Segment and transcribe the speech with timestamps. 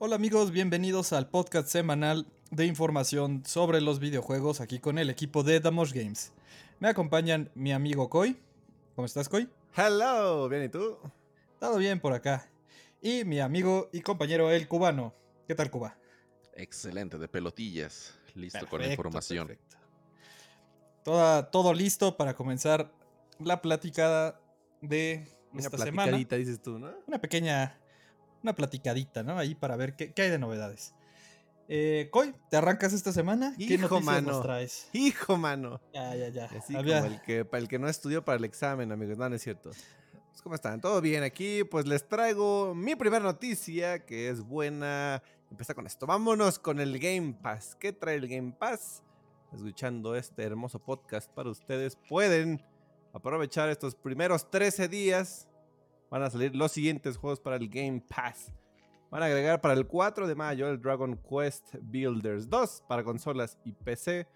[0.00, 5.42] Hola amigos, bienvenidos al podcast semanal de información sobre los videojuegos aquí con el equipo
[5.42, 6.32] de Damos Games.
[6.78, 8.36] Me acompañan mi amigo Koi.
[8.94, 9.48] ¿Cómo estás, Koi?
[9.76, 10.98] Hello, bien, ¿y tú?
[11.58, 12.48] Todo bien por acá.
[13.02, 15.14] Y mi amigo y compañero el cubano.
[15.48, 15.98] ¿Qué tal, Cuba?
[16.54, 18.16] Excelente, de pelotillas.
[18.36, 19.48] Listo con la información.
[19.48, 19.78] Perfecto.
[21.02, 22.92] Toda, todo listo para comenzar
[23.40, 24.40] la platicada
[24.80, 25.26] de
[25.56, 26.16] esta semana.
[26.16, 26.92] Una dices tú, ¿no?
[27.08, 27.77] Una pequeña,
[28.42, 29.38] una platicadita, ¿no?
[29.38, 30.94] Ahí para ver qué, hay de novedades.
[31.68, 33.54] Eh, Coy, ¿te arrancas esta semana?
[33.58, 34.32] ¿Qué Hijo, mano.
[34.32, 34.88] nos traes?
[34.92, 35.80] Hijo, mano.
[35.92, 36.44] Ya, ya, ya.
[36.46, 39.18] Así como el que, el que no estudió para el examen, amigos.
[39.18, 39.70] No, no es cierto.
[40.38, 40.80] Pues, ¿Cómo están?
[40.80, 41.64] ¿Todo bien aquí?
[41.64, 45.20] Pues les traigo mi primera noticia, que es buena.
[45.50, 46.06] Empieza con esto.
[46.06, 47.74] Vámonos con el Game Pass.
[47.74, 49.02] ¿Qué trae el Game Pass?
[49.52, 52.62] Escuchando este hermoso podcast para ustedes, pueden
[53.12, 55.47] aprovechar estos primeros 13 días.
[56.10, 58.52] Van a salir los siguientes juegos para el Game Pass.
[59.10, 63.58] Van a agregar para el 4 de mayo el Dragon Quest Builders 2 para consolas
[63.64, 64.26] y PC.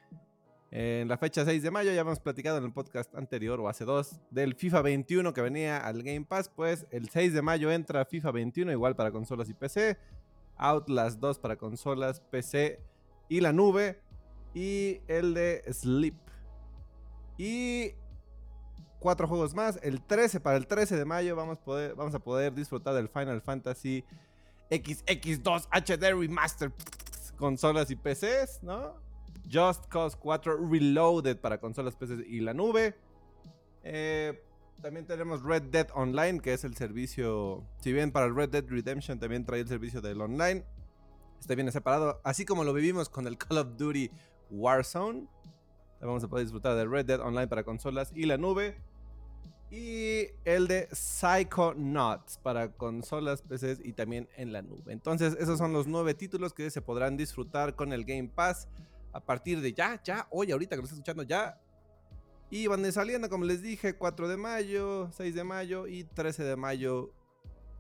[0.71, 3.85] En la fecha 6 de mayo ya hemos platicado en el podcast anterior o hace
[3.85, 6.49] dos del FIFA 21 que venía al Game Pass.
[6.49, 9.99] Pues el 6 de mayo entra FIFA 21 igual para consolas y PC.
[10.57, 12.81] Outlast 2 para consolas, PC
[13.29, 14.01] y la nube.
[14.55, 16.17] Y el de Sleep.
[17.37, 17.93] Y
[19.03, 19.79] cuatro juegos más.
[19.83, 21.59] El 13, para el 13 de mayo vamos,
[22.15, 24.05] a poder disfrutar del Final Fantasy
[24.71, 26.73] XX2 HD Remaster.
[27.37, 28.95] Consolas y PCs, ¿no?
[29.53, 32.95] Just Cause 4 Reloaded para consolas, PCs y la nube.
[33.83, 34.41] Eh,
[34.81, 37.65] también tenemos Red Dead Online, que es el servicio.
[37.81, 40.65] Si bien para el Red Dead Redemption también trae el servicio del online.
[41.41, 42.21] Está bien separado.
[42.23, 44.11] Así como lo vivimos con el Call of Duty
[44.51, 45.27] Warzone.
[46.01, 48.81] Vamos a poder disfrutar de Red Dead Online para consolas y la nube.
[49.73, 54.93] Y el de Psychonauts para consolas, PCs y también en la nube.
[54.93, 58.69] Entonces, esos son los nueve títulos que se podrán disfrutar con el Game Pass
[59.15, 61.59] a partir de ya, ya, hoy, ahorita que lo estoy escuchando, ya.
[62.51, 66.57] Y van saliendo, como les dije, 4 de mayo, 6 de mayo y 13 de
[66.57, 67.11] mayo,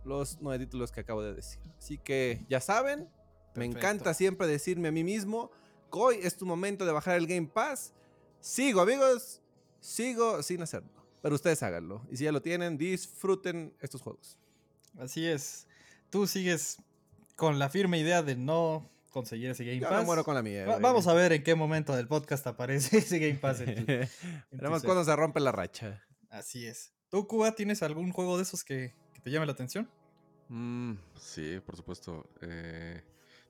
[0.03, 1.61] los nueve títulos que acabo de decir.
[1.77, 3.06] Así que ya saben,
[3.55, 5.50] me encanta siempre decirme a mí mismo,
[5.91, 7.93] hoy es tu momento de bajar el Game Pass.
[8.41, 9.43] Sigo, amigos,
[9.78, 11.02] sigo sin hacerlo.
[11.22, 12.06] Pero ustedes háganlo.
[12.10, 14.37] Y si ya lo tienen, disfruten estos juegos.
[14.99, 15.66] Así es.
[16.10, 16.78] Tú sigues
[17.37, 20.00] con la firme idea de no conseguir ese Game Pass.
[20.00, 20.78] Yo muero con la mía.
[20.81, 23.61] vamos a ver en qué momento del podcast aparece ese Game Pass.
[23.61, 24.11] Veremos
[24.84, 26.03] cuándo se rompe la racha.
[26.28, 26.93] Así es.
[27.09, 29.88] ¿Tú, Cuba, tienes algún juego de esos que, te llame la atención?
[30.49, 32.27] Mm, sí, por supuesto.
[32.41, 33.03] Eh,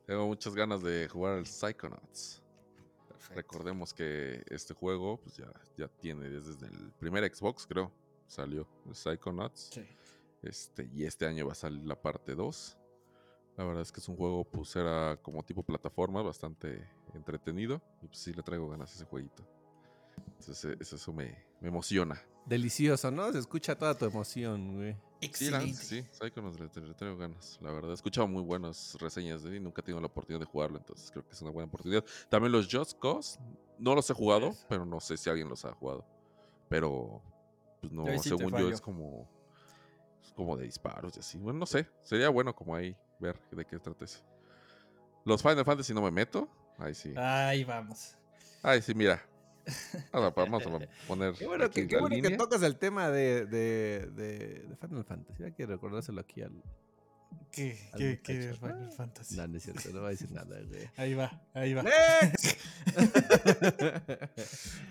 [0.04, 2.41] tengo muchas ganas de jugar al Psychonauts.
[3.34, 7.92] Recordemos que este juego pues ya, ya tiene desde el primer Xbox, creo,
[8.26, 9.70] salió Psychonauts.
[9.72, 9.86] Sí.
[10.42, 12.78] Este, y este año va a salir la parte 2.
[13.56, 17.80] La verdad es que es un juego, pues era como tipo plataforma, bastante entretenido.
[18.02, 19.46] Y pues sí le traigo ganas a ese jueguito.
[20.38, 22.20] Entonces e, eso me, me emociona.
[22.46, 23.30] Delicioso, ¿no?
[23.32, 24.96] Se escucha toda tu emoción, güey.
[25.22, 25.74] Excelente.
[25.74, 27.92] Sí, Psychonauts le, traigo ganas, la verdad.
[27.92, 30.78] He escuchado muy buenas reseñas de él y nunca he tenido la oportunidad de jugarlo,
[30.78, 32.04] entonces creo que es una buena oportunidad.
[32.28, 33.38] También los Just Cause,
[33.78, 36.04] no los he jugado, pero no sé si alguien los ha jugado.
[36.68, 37.22] Pero,
[37.80, 39.28] pues no, según yo es como,
[40.24, 41.38] es como de disparos y así.
[41.38, 44.24] Bueno, no sé, sería bueno como ahí ver de qué trata eso.
[45.24, 47.14] Los Final Fantasy no me meto, ahí sí.
[47.16, 48.16] Ahí vamos.
[48.60, 49.24] Ahí sí, mira,
[50.12, 50.70] Vamos a
[51.06, 51.34] poner.
[51.34, 55.44] Qué bueno, que, que, tocas el tema de, de, de, Final Fantasy.
[55.44, 56.62] Hay que recordárselo aquí al.
[57.50, 57.78] ¿Qué?
[57.96, 59.36] ¿Qué, qué es Final Fantasy?
[59.36, 60.88] No, no es cierto, no va a decir nada, güey.
[60.96, 61.82] Ahí va, ahí va.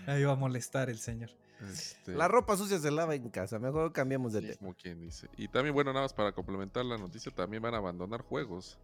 [0.08, 1.30] ahí va a molestar el señor.
[1.72, 2.14] Este...
[2.14, 4.56] La ropa sucia se lava en casa, mejor cambiamos de tema.
[4.58, 5.28] Como quien dice.
[5.38, 8.80] Y también, bueno, nada más para complementar la noticia, también van a abandonar juegos.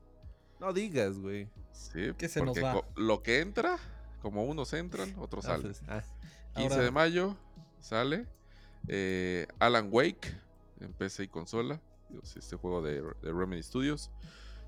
[0.60, 1.48] No digas, güey.
[1.72, 2.82] Sí, ¿Qué se nos va?
[2.96, 3.80] lo que entra
[4.28, 5.72] como unos entran, otros ah, salen.
[5.72, 6.04] 15
[6.54, 6.78] pues, ah.
[6.82, 7.38] de mayo
[7.80, 8.28] sale
[8.90, 10.36] eh, Alan Wake
[10.82, 11.80] en PC y consola.
[12.36, 14.12] Este juego de, Remedy Studios.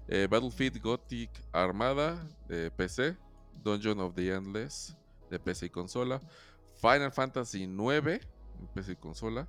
[0.07, 3.17] Eh, Battlefield Gothic Armada de PC.
[3.61, 4.95] Dungeon of the Endless
[5.29, 6.21] de PC y consola.
[6.75, 8.21] Final Fantasy 9
[8.61, 9.45] en PC y consola.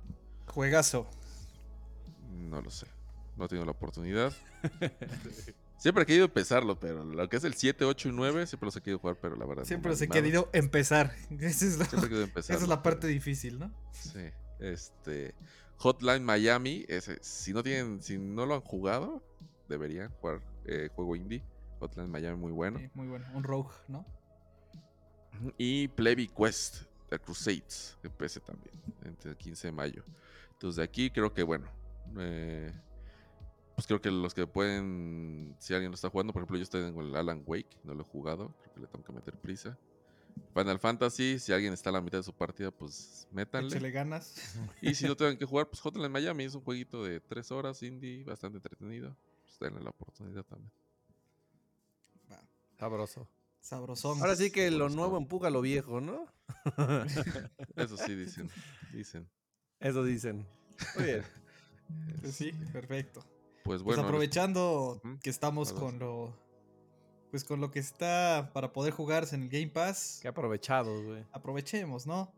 [0.47, 1.07] Juegazo.
[2.29, 2.85] No lo sé.
[3.37, 4.33] No he tenido la oportunidad.
[5.81, 8.75] Siempre he querido empezarlo, pero lo que es el 7, 8 y 9, siempre los
[8.75, 9.63] he querido jugar, pero la verdad.
[9.63, 11.11] Siempre los he querido empezar.
[11.39, 11.79] Esa es,
[12.35, 13.73] esa es la parte difícil, ¿no?
[13.91, 14.29] Sí.
[14.59, 15.33] Este.
[15.77, 19.23] Hotline Miami, ese, si no tienen, si no lo han jugado,
[19.69, 21.43] deberían jugar eh, juego indie.
[21.79, 22.79] Hotline Miami muy bueno.
[22.93, 23.25] muy bueno.
[23.33, 24.05] Un Rogue, ¿no?
[25.57, 30.03] Y Plebby Quest, The Crusades, empecé también, entre el 15 de mayo.
[30.51, 31.65] Entonces de aquí creo que bueno.
[32.19, 32.71] Eh,
[33.81, 36.83] pues creo que los que pueden, si alguien lo está jugando, por ejemplo, yo estoy
[36.83, 39.75] en el Alan Wake, no lo he jugado, creo que le tengo que meter prisa.
[40.53, 43.69] Final Fantasy, si alguien está a la mitad de su partida, pues métanle.
[43.69, 44.55] Échale ganas.
[44.83, 47.81] Y si no tienen que jugar, pues Hotline Miami es un jueguito de tres horas,
[47.81, 49.17] indie, bastante entretenido.
[49.41, 50.71] Pues denle la oportunidad también.
[52.31, 52.39] Va,
[52.77, 53.27] Sabroso.
[53.61, 54.19] Sabrosón.
[54.21, 56.27] Ahora sí que lo nuevo empuja lo viejo, ¿no?
[57.75, 58.47] Eso sí dicen,
[58.93, 59.27] dicen.
[59.79, 60.45] Eso dicen.
[60.95, 61.23] Muy bien.
[62.21, 63.25] Pues sí, perfecto.
[63.63, 65.19] Pues Pues bueno, aprovechando Ujú.
[65.21, 66.35] que estamos con lo.
[67.29, 70.19] Pues con lo que está para poder jugarse en el Game Pass.
[70.21, 71.25] Qué aprovechados, güey.
[71.31, 72.33] Aprovechemos, ¿no?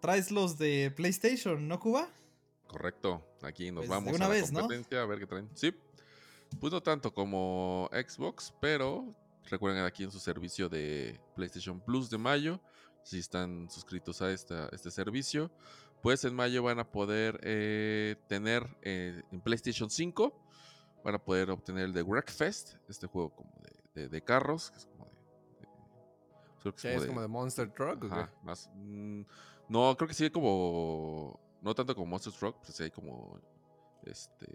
[0.00, 2.08] Traes los de PlayStation, ¿no, Cuba?
[2.66, 3.22] correcto.
[3.42, 4.60] Aquí nos Pues, de vamos una a la vez, ¿no?
[4.60, 5.48] competencia a ver qué traen.
[5.54, 5.72] Sí.
[6.60, 9.14] Pues no tanto como Xbox, pero
[9.48, 12.60] recuerden aquí en su servicio de PlayStation Plus de mayo,
[13.04, 15.50] si están suscritos a esta, este servicio,
[16.04, 20.32] pues en mayo van a poder eh, tener eh, en PlayStation 5,
[21.02, 24.76] van a poder obtener el de Wreckfest, este juego como de, de- de carros, que
[24.78, 25.10] es como de...
[25.12, 28.04] es ¿Qué como es de- como de Monster Truck?
[28.04, 28.70] o más.
[28.74, 29.22] mm,
[29.70, 31.40] no, creo que sí como.
[31.62, 33.40] No tanto como Monster Truck, pues sí hay como.
[34.04, 34.46] Este.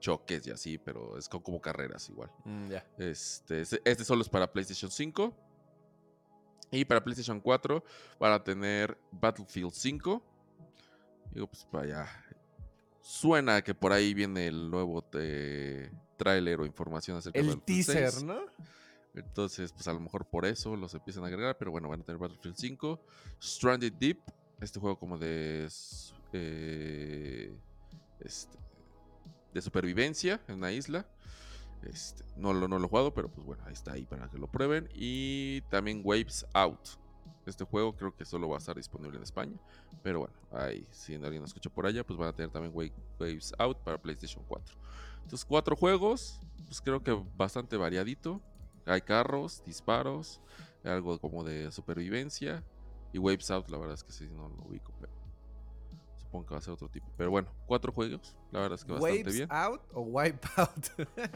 [0.00, 2.30] Choques y así, pero es co- como carreras igual.
[2.44, 2.72] Mm.
[2.98, 5.32] Este, este este solo es para PlayStation 5.
[6.72, 7.82] Y para PlayStation 4
[8.18, 10.22] van a tener Battlefield 5.
[11.36, 12.08] Digo, pues vaya.
[13.02, 18.10] Suena que por ahí viene el nuevo eh, tráiler o información acerca de El teaser,
[18.10, 18.22] 6.
[18.24, 18.40] ¿no?
[19.12, 22.04] Entonces, pues a lo mejor por eso los empiezan a agregar, pero bueno, van a
[22.04, 23.00] tener Battlefield 5.
[23.38, 24.18] Stranded Deep,
[24.62, 25.68] este juego como de.
[26.32, 27.54] eh,
[28.20, 28.58] este,
[29.52, 31.06] de supervivencia en una isla.
[31.82, 34.38] Este, no, lo, no lo he jugado, pero pues bueno, ahí está ahí para que
[34.38, 34.88] lo prueben.
[34.94, 36.88] Y también Waves Out.
[37.46, 39.56] Este juego creo que solo va a estar disponible en España.
[40.02, 42.90] Pero bueno, ahí, si alguien nos escucha por allá, pues van a tener también Wa-
[43.20, 44.74] Waves Out para PlayStation 4.
[45.22, 48.40] Entonces, cuatro juegos, pues creo que bastante variadito.
[48.84, 50.40] Hay carros, disparos,
[50.84, 52.62] algo como de supervivencia.
[53.12, 55.12] Y Waves Out, la verdad es que sí, no lo ubico, pero
[56.36, 57.06] supongo que va a ser otro tipo.
[57.16, 59.48] Pero bueno, cuatro juegos, la verdad es que bastante ¿Waves bien.
[59.50, 60.86] out o wipe out?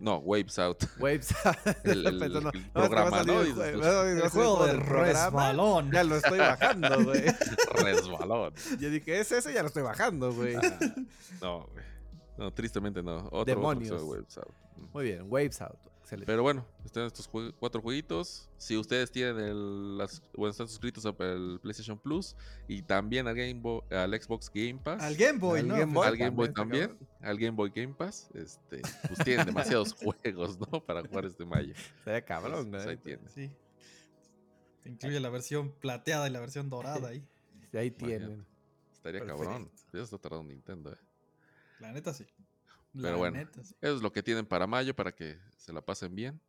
[0.00, 0.82] No, Waves Out.
[0.98, 1.56] Waves out.
[1.84, 3.40] El- el- Pensando, el "No, es que va a programa, salir ¿no?
[3.42, 3.80] el Dices jue- tú.
[3.80, 5.90] va a salir El el juego de resbalón.
[5.92, 7.24] Ya lo estoy bajando, güey.
[7.74, 8.54] Resbalón.
[8.80, 10.56] Yo dije, es ese, ya lo estoy bajando, güey.
[10.56, 10.78] Ah,
[11.40, 11.84] no, güey.
[12.38, 13.26] No, tristemente no.
[13.26, 14.02] Otro, Demonios.
[14.02, 14.54] Waves Out.
[14.92, 15.76] Muy bien, Waves out.
[16.00, 16.26] Excelente.
[16.26, 18.48] Pero bueno, están estos jue- cuatro jueguitos.
[18.56, 21.14] Si ustedes tienen el, las, bueno, están suscritos al
[21.60, 22.34] PlayStation Plus
[22.66, 25.02] y también al, Game Bo- al Xbox Game Pass.
[25.02, 25.76] Al Game Boy, Al ¿no?
[25.76, 26.06] Game Boy.
[26.08, 29.92] al Game Boy también, al Game Boy Game Pass, este, pues tienen demasiados
[30.24, 30.84] juegos, ¿no?
[30.84, 31.74] Para jugar este mayo.
[32.02, 33.04] Sería cabrón, Pues, ahí güey.
[33.04, 33.28] tienen.
[33.30, 33.50] Sí.
[34.84, 37.24] Incluye la versión plateada y la versión dorada ahí.
[37.72, 38.44] Y ahí tienen.
[38.92, 39.44] Estaría Perfecto.
[39.44, 39.70] cabrón.
[39.92, 40.96] Ya está tardando Nintendo, ¿eh?
[41.78, 42.26] La neta sí.
[42.92, 43.36] Pero bueno.
[43.36, 43.74] neta sí.
[43.80, 46.40] Eso es lo que tienen para mayo, para que se la pasen bien.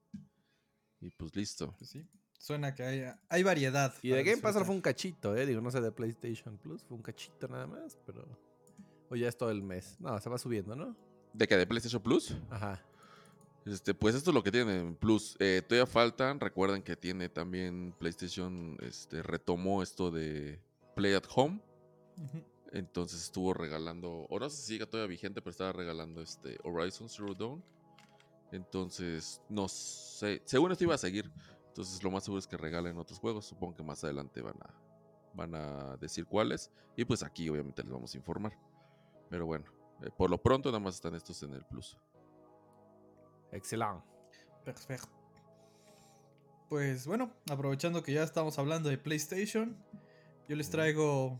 [0.99, 1.73] Y pues listo.
[1.77, 2.05] Pues sí.
[2.37, 3.93] Suena que hay, hay variedad.
[4.01, 5.45] Y de Game Pass fue un cachito, ¿eh?
[5.45, 8.27] Digo, no sé de PlayStation Plus, fue un cachito nada más, pero.
[9.09, 9.97] O ya es todo el mes.
[9.99, 10.95] No, se va subiendo, ¿no?
[11.33, 11.55] ¿De qué?
[11.57, 12.35] ¿De PlayStation Plus?
[12.49, 12.81] Ajá.
[13.65, 15.35] Este, pues esto es lo que tienen Plus.
[15.39, 16.39] Eh, todavía faltan.
[16.39, 18.75] Recuerden que tiene también PlayStation.
[18.81, 20.59] Este, retomó esto de
[20.95, 21.61] Play at Home.
[22.17, 22.43] Ujú.
[22.71, 24.25] Entonces estuvo regalando.
[24.29, 27.63] O no sé si sigue todavía vigente, pero estaba regalando este Horizon Zero Dawn.
[28.51, 30.41] Entonces, no sé.
[30.45, 31.31] Según esto iba a seguir.
[31.67, 33.45] Entonces, lo más seguro es que regalen otros juegos.
[33.45, 34.73] Supongo que más adelante van a,
[35.33, 36.71] van a decir cuáles.
[36.95, 38.57] Y pues aquí, obviamente, les vamos a informar.
[39.29, 39.65] Pero bueno,
[40.01, 41.97] eh, por lo pronto, nada más están estos en el Plus.
[43.51, 44.03] Excelente.
[44.63, 45.09] Perfecto.
[46.69, 49.77] Pues bueno, aprovechando que ya estamos hablando de PlayStation,
[50.47, 51.39] yo les traigo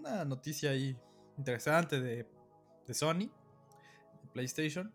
[0.00, 0.96] una noticia ahí
[1.36, 2.26] interesante de,
[2.92, 3.30] Sony,
[4.22, 4.92] de PlayStation.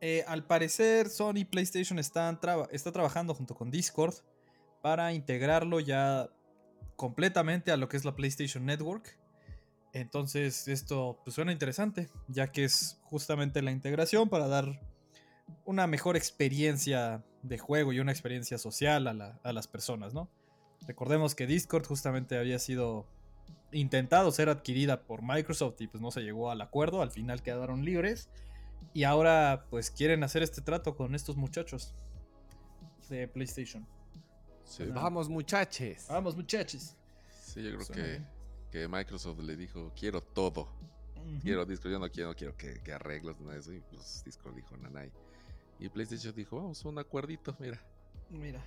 [0.00, 4.14] Eh, al parecer, Sony PlayStation están traba- está trabajando junto con Discord
[4.82, 6.28] para integrarlo ya
[6.96, 9.18] completamente a lo que es la PlayStation Network.
[9.92, 14.80] Entonces, esto pues, suena interesante, ya que es justamente la integración para dar
[15.64, 20.28] una mejor experiencia de juego y una experiencia social a, a las personas, ¿no?
[20.86, 23.06] Recordemos que Discord justamente había sido
[23.72, 27.84] intentado ser adquirida por Microsoft y pues no se llegó al acuerdo, al final quedaron
[27.84, 28.28] libres
[28.94, 31.94] y ahora pues quieren hacer este trato con estos muchachos
[33.08, 33.86] de PlayStation.
[34.64, 34.84] Sí.
[34.86, 36.06] Vamos, muchachos.
[36.08, 36.96] Vamos muchachos.
[37.42, 38.22] sí, yo creo que,
[38.70, 40.68] que Microsoft le dijo: Quiero todo.
[41.40, 43.72] Quiero Discord, yo no quiero, no quiero que, que arreglos nada de eso.
[43.72, 45.10] Y pues Discord dijo: Nanay.
[45.78, 47.80] Y PlayStation dijo: Vamos, un acuerdito, mira.
[48.30, 48.62] Mira,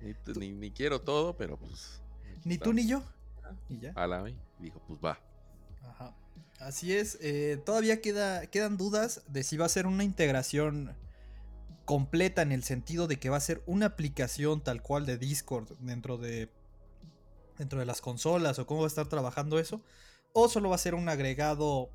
[0.00, 2.00] Ni, ni, ni quiero todo, pero pues.
[2.44, 3.04] ni tú ni estamos".
[3.68, 3.92] Y ya.
[3.94, 5.18] A la y dijo: Pues va.
[5.88, 6.14] Ajá.
[6.58, 7.18] Así es.
[7.22, 10.94] eh, todavía queda, quedan dudas de si va a ser una integración
[11.84, 15.72] completa en el sentido de que va a ser una aplicación tal cual de Discord
[15.80, 16.50] dentro de
[17.58, 19.82] dentro de las consolas o cómo va a estar trabajando eso
[20.32, 21.90] o solo va a ser un agregado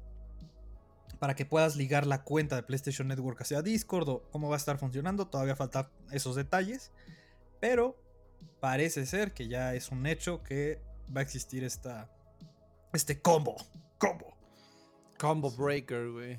[1.20, 4.58] para que puedas ligar la cuenta de PlayStation Network hacia Discord o cómo va a
[4.58, 5.28] estar funcionando.
[5.28, 6.92] Todavía faltan esos detalles,
[7.60, 7.98] pero
[8.60, 10.82] parece ser que ya es un hecho que
[11.16, 12.10] va a existir esta
[12.94, 13.56] este combo,
[13.98, 14.34] combo.
[15.20, 16.38] Combo Breaker, güey.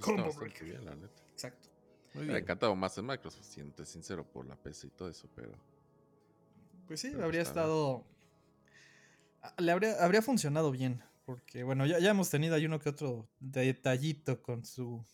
[0.00, 0.64] Combo breaker.
[0.64, 1.22] bien, la neta.
[1.32, 1.68] Exacto.
[2.14, 5.28] Muy Me ha encantado más en Microsoft, siento sincero, por la PC y todo eso,
[5.34, 5.52] pero
[6.86, 7.48] Pues sí, Pero habría bien.
[7.48, 8.04] estado.
[9.42, 11.02] ah, Le habría, habría funcionado bien.
[11.26, 15.04] Porque, bueno, ya, ya hemos tenido ahí uno que otro detallito con su.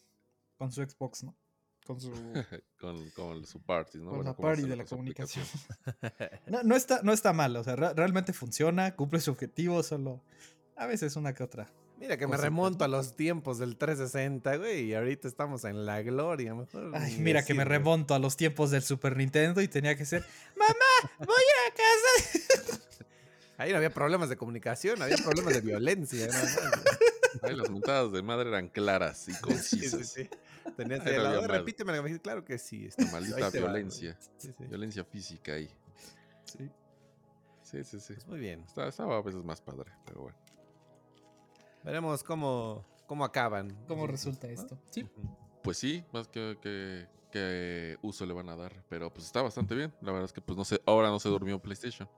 [0.57, 1.37] con su Xbox, ¿no?
[1.87, 2.11] Con su.
[2.81, 4.05] con, con su party, ¿no?
[4.11, 5.45] con Bueno, la party de la comunicación.
[6.47, 10.23] no, no está, no está mal, o sea, re- realmente funciona, cumple su objetivo, solo.
[10.77, 11.71] A veces una que otra.
[12.01, 12.85] Mira que me remonto ¿no?
[12.87, 16.91] a los tiempos del 360, güey, y ahorita estamos en la gloria, mejor.
[16.95, 20.05] Ay, ni mira que me remonto a los tiempos del Super Nintendo y tenía que
[20.05, 20.25] ser.
[20.57, 21.13] ¡Mamá!
[21.19, 22.81] ¡Voy a casa!
[23.59, 26.29] Ahí no había problemas de comunicación, había problemas de violencia.
[27.43, 30.09] Ay, las mentadas de madre eran claras y Sí, sí, concisas.
[30.09, 30.29] sí.
[30.77, 32.89] Tenías no lado, repíteme, me dijiste, claro que sí.
[32.97, 34.19] La maldita va, violencia.
[34.39, 34.65] Sí, sí.
[34.65, 35.71] Violencia física ahí.
[36.45, 36.71] Sí.
[37.63, 38.15] Sí, sí, sí.
[38.15, 38.61] Pues muy bien.
[38.67, 40.39] Estaba, estaba a veces más padre, pero bueno.
[41.83, 43.77] Veremos cómo, cómo acaban.
[43.87, 44.79] ¿Cómo resulta esto?
[44.91, 45.07] Sí.
[45.63, 48.85] Pues sí, más que, que, que uso le van a dar.
[48.89, 49.93] Pero pues está bastante bien.
[50.01, 52.09] La verdad es que pues no sé, ahora no se durmió PlayStation.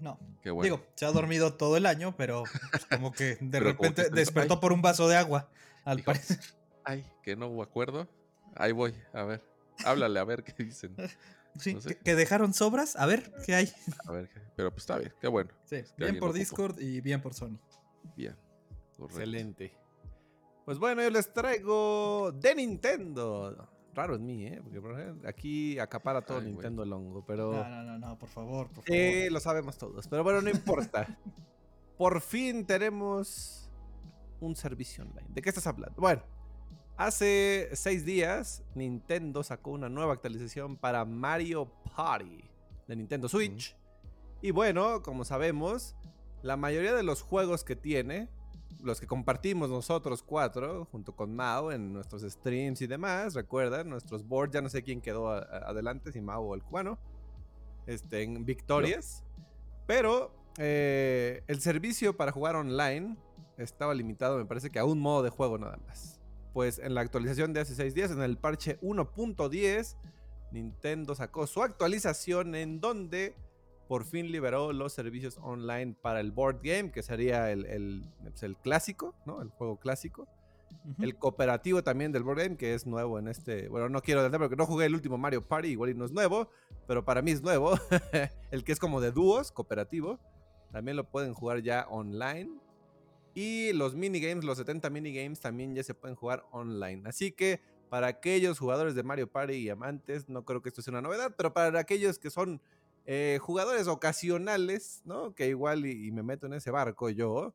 [0.00, 0.18] No.
[0.42, 0.64] Qué bueno.
[0.64, 4.72] Digo, se ha dormido todo el año, pero pues, como que de repente despertó por
[4.72, 5.48] un vaso de agua,
[5.84, 6.38] al Dijo, parecer.
[6.88, 8.08] Ay, que no hubo acuerdo.
[8.56, 9.42] Ahí voy, a ver.
[9.84, 10.94] Háblale a ver qué dicen.
[11.58, 11.88] Sí, no sé.
[11.96, 13.72] que, que dejaron sobras, a ver qué hay.
[14.06, 15.50] A ver, qué- pero pues está bien, qué bueno.
[15.64, 16.32] Sí, que bien por.
[16.32, 17.58] Discord y bien por Sony.
[18.16, 18.36] Bien.
[18.96, 19.04] correcto.
[19.18, 19.72] Excelente.
[20.64, 23.68] Pues bueno, yo les traigo de Nintendo.
[23.92, 24.60] Raro en mí, ¿eh?
[24.62, 26.44] Porque por ejemplo, aquí acapara todo Ay.
[26.44, 27.50] Nintendo el hongo, pero...
[27.52, 28.90] No, no, no, no, por favor, por favor.
[28.96, 31.18] Eh, lo sabemos todos, pero bueno, no importa.
[31.96, 33.68] Por fin tenemos
[34.38, 35.26] un servicio online.
[35.30, 36.00] ¿De qué estás hablando?
[36.00, 36.22] Bueno,
[36.98, 42.44] hace seis días Nintendo sacó una nueva actualización para Mario Party
[42.86, 43.76] de Nintendo Switch.
[44.42, 45.96] Y bueno, como sabemos,
[46.42, 48.28] la mayoría de los juegos que tiene,
[48.82, 54.26] los que compartimos nosotros cuatro, junto con Mao en nuestros streams y demás, recuerdan, nuestros
[54.26, 56.98] boards, ya no sé quién quedó adelante, si Mao o el cubano,
[57.86, 59.24] este, en victorias.
[59.86, 63.16] Pero eh, el servicio para jugar online
[63.56, 66.17] estaba limitado, me parece que a un modo de juego nada más.
[66.52, 69.96] Pues en la actualización de hace seis días, en el parche 1.10,
[70.50, 73.34] Nintendo sacó su actualización en donde
[73.86, 78.42] por fin liberó los servicios online para el board game, que sería el, el- pues,
[78.42, 79.40] el clásico, ¿no?
[79.42, 80.26] El juego clásico.
[81.00, 83.68] El cooperativo también del board game, que es nuevo en este.
[83.68, 86.12] Bueno, no quiero decir porque no jugué el último Mario Party, igual y no es
[86.12, 86.48] nuevo,
[86.86, 87.72] pero para mí es nuevo.
[88.50, 90.18] el que es como de dúos, cooperativo.
[90.72, 92.50] También lo pueden jugar ya online.
[93.40, 97.08] Y los minigames, los 70 minigames, también ya se pueden jugar online.
[97.08, 100.90] Así que para aquellos jugadores de Mario Party y amantes, no creo que esto sea
[100.90, 102.60] una novedad, pero para aquellos que son
[103.06, 105.36] eh, jugadores ocasionales, ¿no?
[105.36, 107.54] Que igual y, me meto en ese barco yo.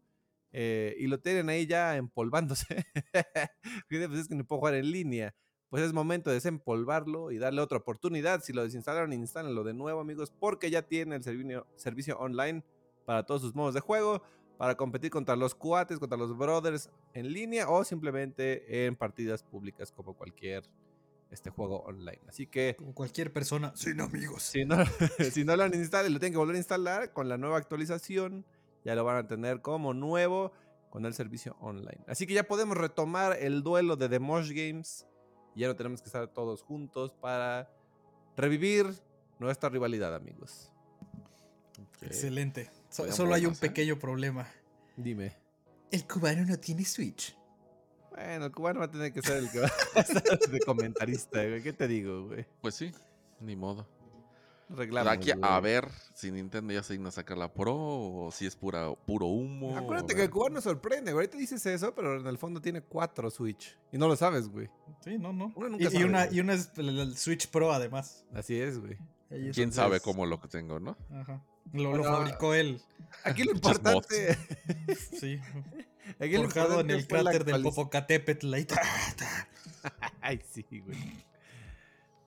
[0.54, 2.86] eh, y lo tienen ahí ya empolvándose.
[3.90, 5.36] Pues es que no puedo jugar en línea.
[5.68, 8.42] Pues es momento de desempolvarlo y darle otra oportunidad.
[8.42, 12.64] Si lo desinstalaron, instálenlo de nuevo, amigos, porque ya tiene el servicio, servicio online
[13.06, 14.24] para todos sus modos de juego,
[14.64, 19.92] para competir contra los cuates, contra los brothers en línea o simplemente en partidas públicas
[19.92, 20.64] como cualquier
[21.32, 22.22] este juego online.
[22.30, 24.42] Así que Como cualquier persona sin amigos.
[24.42, 24.78] si no,
[25.34, 27.58] si no lo han instalado y lo tienen que volver a instalar con la nueva
[27.58, 28.46] actualización,
[28.86, 30.54] ya lo van a tener como nuevo
[30.90, 32.00] con el servicio online.
[32.08, 35.06] Así que ya podemos retomar el duelo de The Mosh Games.
[35.56, 37.70] y Ya no tenemos que estar todos juntos para
[38.38, 38.86] revivir
[39.40, 40.72] nuestra rivalidad, amigos.
[42.02, 42.72] Excelente.
[42.94, 44.48] So- solo hay un pequeño problema.
[44.96, 45.36] Dime.
[45.92, 47.36] El cubano no tiene Switch.
[48.12, 51.44] Bueno, el cubano va a tener que ser el que va a estar de comentarista,
[51.44, 51.64] güey.
[51.64, 52.46] ¿Qué te digo, güey?
[52.62, 52.92] Pues sí,
[53.40, 53.88] ni modo.
[54.70, 58.46] Arreglamos, Aquí a ver si Nintendo ya se digna a sacar la Pro o si
[58.46, 59.76] es pura, puro humo.
[59.78, 61.26] Acuérdate que el cubano sorprende, güey.
[61.26, 63.78] Ahorita dices eso, pero en el fondo tiene cuatro Switch.
[63.92, 64.70] Y no lo sabes, güey.
[65.04, 65.52] Sí, no, no.
[65.56, 66.38] Uno nunca Y, y sabe, una, güey.
[66.38, 68.26] y una es el, Switch Pro, además.
[68.34, 68.98] Así es, güey.
[69.54, 70.96] ¿Quién sabe cómo lo que tengo, no?
[71.12, 71.44] Ajá.
[71.72, 72.82] Lo, fabricó él.
[73.24, 74.38] Aquí lo importante.
[75.20, 75.40] Sí.
[76.20, 78.54] aquí lo Forjado en el la cráter del Popocatépetl.
[78.54, 78.82] ahí ta,
[79.18, 79.48] ta.
[80.22, 81.24] Ay, sí, güey.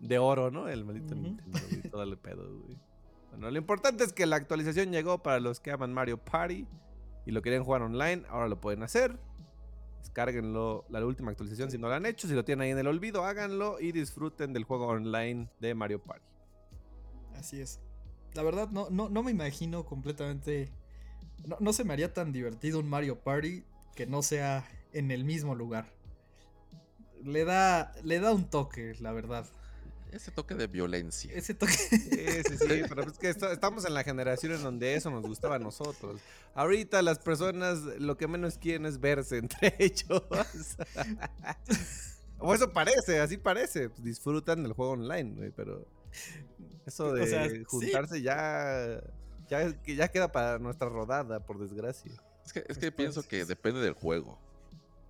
[0.01, 0.69] De oro, ¿no?
[0.69, 1.23] El maldito Ujú.
[1.23, 1.83] Nintendo, güey.
[1.83, 2.79] Todo el pedo, güey.
[3.31, 6.67] Bueno, lo importante es que la actualización llegó para los que aman Mario Party.
[7.27, 9.19] y lo quieren jugar online, ahora lo pueden hacer.
[10.01, 12.29] Descárguenlo, la última actualización si no lo han hecho.
[12.29, 16.01] Si lo tienen ahí en el olvido, háganlo y disfruten del juego online de Mario
[16.01, 16.25] Party.
[17.35, 17.81] Así es.
[18.37, 20.71] La verdad, no, no, no me imagino completamente.
[21.47, 23.65] No, no se me haría tan divertido un Mario Party
[23.95, 25.87] que no sea en el mismo lugar.
[27.25, 29.47] Le da, le da un toque, la verdad.
[30.13, 31.33] Ese toque de violencia.
[31.35, 31.73] Ese toque.
[31.73, 35.23] Sí, sí, sí, pero es que esto- estamos en la generación en donde eso nos
[35.23, 36.21] gustaba a nosotros.
[36.55, 40.23] Ahorita las personas lo que menos quieren es verse entre ellos.
[42.39, 43.89] o eso parece, así parece.
[43.91, 45.87] Pues disfrutan del juego online, güey, pero
[46.87, 47.65] eso O de sea, sí.
[47.65, 49.01] juntarse ya,
[49.49, 52.13] ya, que ya queda para nuestra rodada, por desgracia.
[52.45, 54.39] Es que, es que Después, pienso que depende del juego.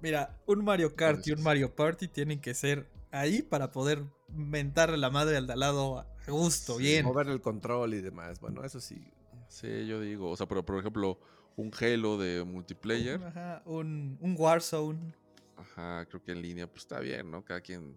[0.01, 4.97] Mira, un Mario Kart y un Mario Party tienen que ser ahí para poder mentarle
[4.97, 7.05] la madre al de al lado a gusto, Sí, bien.
[7.05, 8.41] Mover el control y demás.
[8.41, 9.03] Bueno, eso sí.
[9.49, 10.31] Sí, yo digo.
[10.31, 11.19] O sea, pero por ejemplo,
[11.57, 13.23] un Halo de multiplayer.
[13.25, 15.15] Ajá, un, un Warzone.
[15.57, 17.45] Ajá, creo que en línea, pues está bien, ¿no?
[17.45, 17.97] Cada quien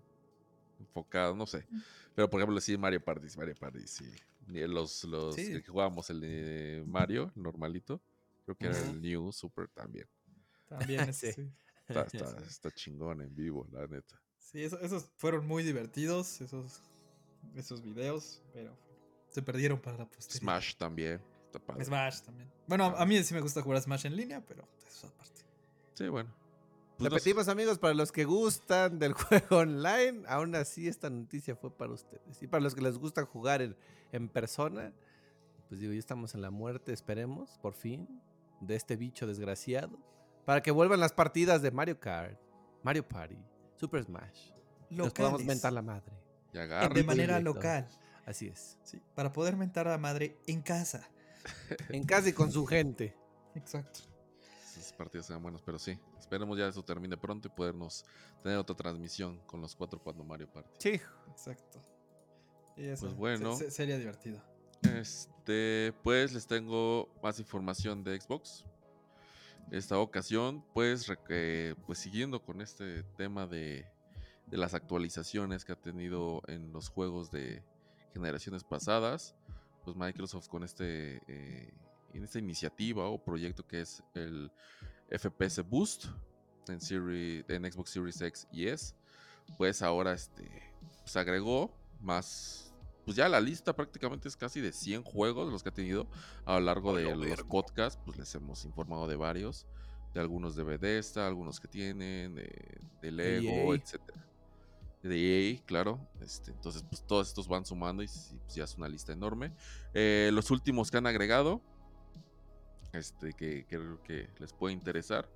[0.80, 1.66] enfocado, no sé.
[2.20, 4.04] Pero por ejemplo, sí, Mario Party, Mario Party, sí.
[4.48, 5.62] Los, los Sí.
[5.62, 8.02] que jugábamos el de Mario, el normalito.
[8.44, 10.06] Creo que era el New Super también.
[10.68, 11.32] También, Sí.
[11.32, 11.50] sí.
[11.88, 14.22] Está, está, está chingón en vivo, la neta.
[14.38, 16.82] Sí, eso- esos fueron muy divertidos, esos,
[17.56, 18.78] esos videos, pero
[19.30, 20.42] se perdieron para la posteridad.
[20.42, 21.22] Smash también.
[21.46, 21.86] Está padre.
[21.86, 22.52] Smash también.
[22.68, 25.42] Bueno, a, a mí sí me gusta jugar a Smash en línea, pero eso aparte.
[25.94, 26.30] Sí, bueno.
[27.00, 27.14] Pues.
[27.14, 31.94] Repetimos, amigos, para los que gustan del juego online, aún así esta noticia fue para
[31.94, 32.44] ustedes.
[32.44, 33.78] Y para los que les gusta jugar en,
[34.12, 34.92] en persona,
[35.70, 38.22] pues digo, ya estamos en la muerte, esperemos, por fin,
[38.60, 39.98] de este bicho desgraciado.
[40.44, 42.38] Para que vuelvan las partidas de Mario Kart,
[42.84, 43.38] Mario Party,
[43.78, 44.50] Super Smash.
[44.90, 46.12] Nos podamos Locales, mentar la madre.
[46.52, 47.54] Y de manera directo.
[47.54, 47.88] local.
[48.26, 48.78] Así es.
[48.84, 51.10] Sí, para poder mentar a la madre en casa.
[51.88, 53.16] En casa y con su gente.
[53.56, 54.02] Exacto.
[54.66, 55.98] Esas partidas sean buenas, pero sí.
[56.30, 58.06] Esperemos ya eso termine pronto y podernos
[58.44, 60.70] tener otra transmisión con los cuatro cuando Mario Party.
[60.78, 61.02] Sí.
[61.32, 61.82] Exacto.
[62.78, 63.56] Y eso Pues bueno.
[63.56, 64.40] se- se- sería divertido.
[64.96, 68.64] Este, pues les tengo más información de Xbox.
[69.72, 73.88] Esta ocasión, pues, eh, pues siguiendo con este tema de,
[74.46, 77.64] de las actualizaciones que ha tenido en los juegos de
[78.14, 79.36] generaciones pasadas,
[79.84, 81.74] pues Microsoft con este, eh,
[82.14, 84.52] en esta iniciativa o proyecto que es el
[85.12, 86.06] FPS Boost
[86.68, 88.94] en, Series- en Xbox Series X y S,
[89.58, 90.50] pues ahora este,
[91.02, 92.66] pues agregó más
[93.06, 96.08] pues ya la lista prácticamente es casi de 100 juegos los que ha tenido
[96.46, 99.66] a lo largo de los podcasts, pues les hemos informado de varios,
[100.14, 103.80] de algunos de Bethesda, algunos que tienen, de, de Lego, EA.
[103.82, 104.26] etcétera.
[105.02, 106.08] De EA, claro.
[106.22, 109.54] Este, entonces, pues todos estos van sumando y pues, ya es una lista enorme.
[109.96, 111.62] Eh, los últimos que han agregado,
[112.94, 115.30] este, que creo que les puede interesar,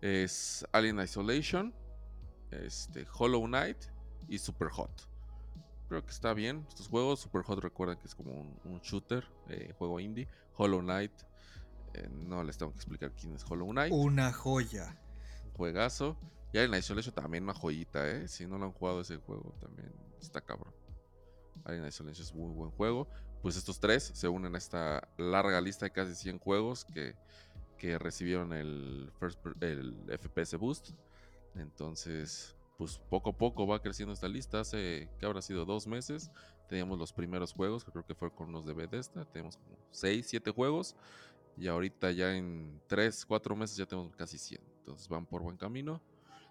[0.00, 1.74] es Alien Isolation,
[2.50, 3.78] este, Hollow Knight
[4.28, 5.08] y Super Hot.
[5.88, 6.66] Creo que está bien.
[6.68, 10.28] Estos juegos, Super Hot recuerden que es como un, un shooter, eh, juego indie.
[10.56, 11.12] Hollow Knight,
[11.94, 13.92] eh, no les tengo que explicar quién es Hollow Knight.
[13.92, 14.96] Una joya.
[15.56, 16.16] Juegazo.
[16.52, 18.28] Y Alien Isolation también una joyita, ¿eh?
[18.28, 20.74] Si no lo han jugado ese juego, también está cabrón.
[21.64, 23.08] Alien Isolation es muy buen juego.
[23.46, 27.14] Pues estos tres se unen a esta larga lista de casi 100 juegos que,
[27.78, 30.90] que recibieron el, FPS Boost.
[31.54, 34.58] Entonces, pues poco a poco va creciendo esta lista.
[34.58, 36.32] Hace que habrá sido dos meses.
[36.68, 39.24] Teníamos los primeros juegos, creo que fue con los de Bethesda.
[39.26, 40.96] Tenemos como 6, 7 juegos.
[41.56, 44.60] Y ahorita ya en 3, 4 meses ya tenemos casi 100.
[44.78, 46.02] Entonces van por buen camino.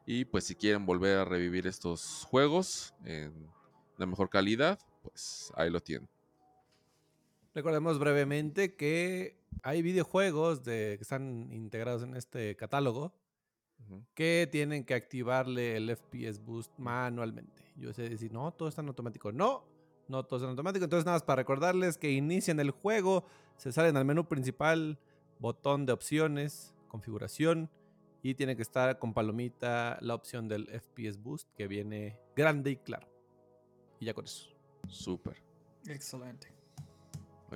[0.05, 3.49] Y pues si quieren volver a revivir estos juegos en
[3.97, 6.14] la mejor calidad, pues ahí lo tienen.
[7.55, 13.13] Recordemos brevemente que hay videojuegos de, que están integrados en este catálogo
[13.79, 14.03] Ujú.
[14.13, 17.63] que tienen que activarle el FPS Boost manualmente.
[17.77, 19.31] Yo sé decir, no, todo está en automático.
[19.31, 19.63] No,
[20.09, 20.83] no todo está en automático.
[20.83, 24.99] Entonces, nada más para recordarles que inician el juego, se salen al menú principal,
[25.39, 27.69] botón de opciones, configuración,
[28.21, 32.75] y tiene que estar con palomita la opción del FPS Boost que viene grande y
[32.77, 33.07] claro.
[34.01, 34.49] Y ya con eso.
[34.89, 35.41] Súper.
[35.87, 36.54] Excelente.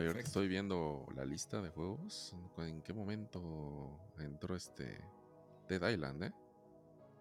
[0.07, 2.35] Ahorita estoy viendo la lista de juegos.
[2.57, 4.99] ¿En qué momento entró este
[5.67, 6.31] Dead Island, eh?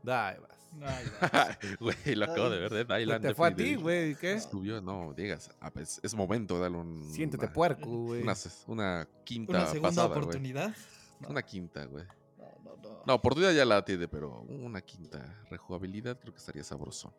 [0.03, 0.59] Da, ahí vas.
[0.83, 1.59] Ay, va.
[1.81, 3.23] Güey, lo acabo de ver, Dead Island.
[3.27, 4.41] te fue a ti, güey, ¿qué?
[4.41, 5.51] Subió, no, digas.
[5.61, 7.03] ah, pues, es momento de darle un.
[7.12, 8.23] Siéntete una- puerco, güey.
[8.23, 8.35] Una,
[8.67, 10.75] una quinta Una segunda pasada, oportunidad.
[11.21, 12.05] No, Una quinta, güey.
[12.38, 13.03] no, no, no.
[13.07, 17.12] No, oportunidad ya la tiene, pero una quinta rejugabilidad creo que estaría sabrosón.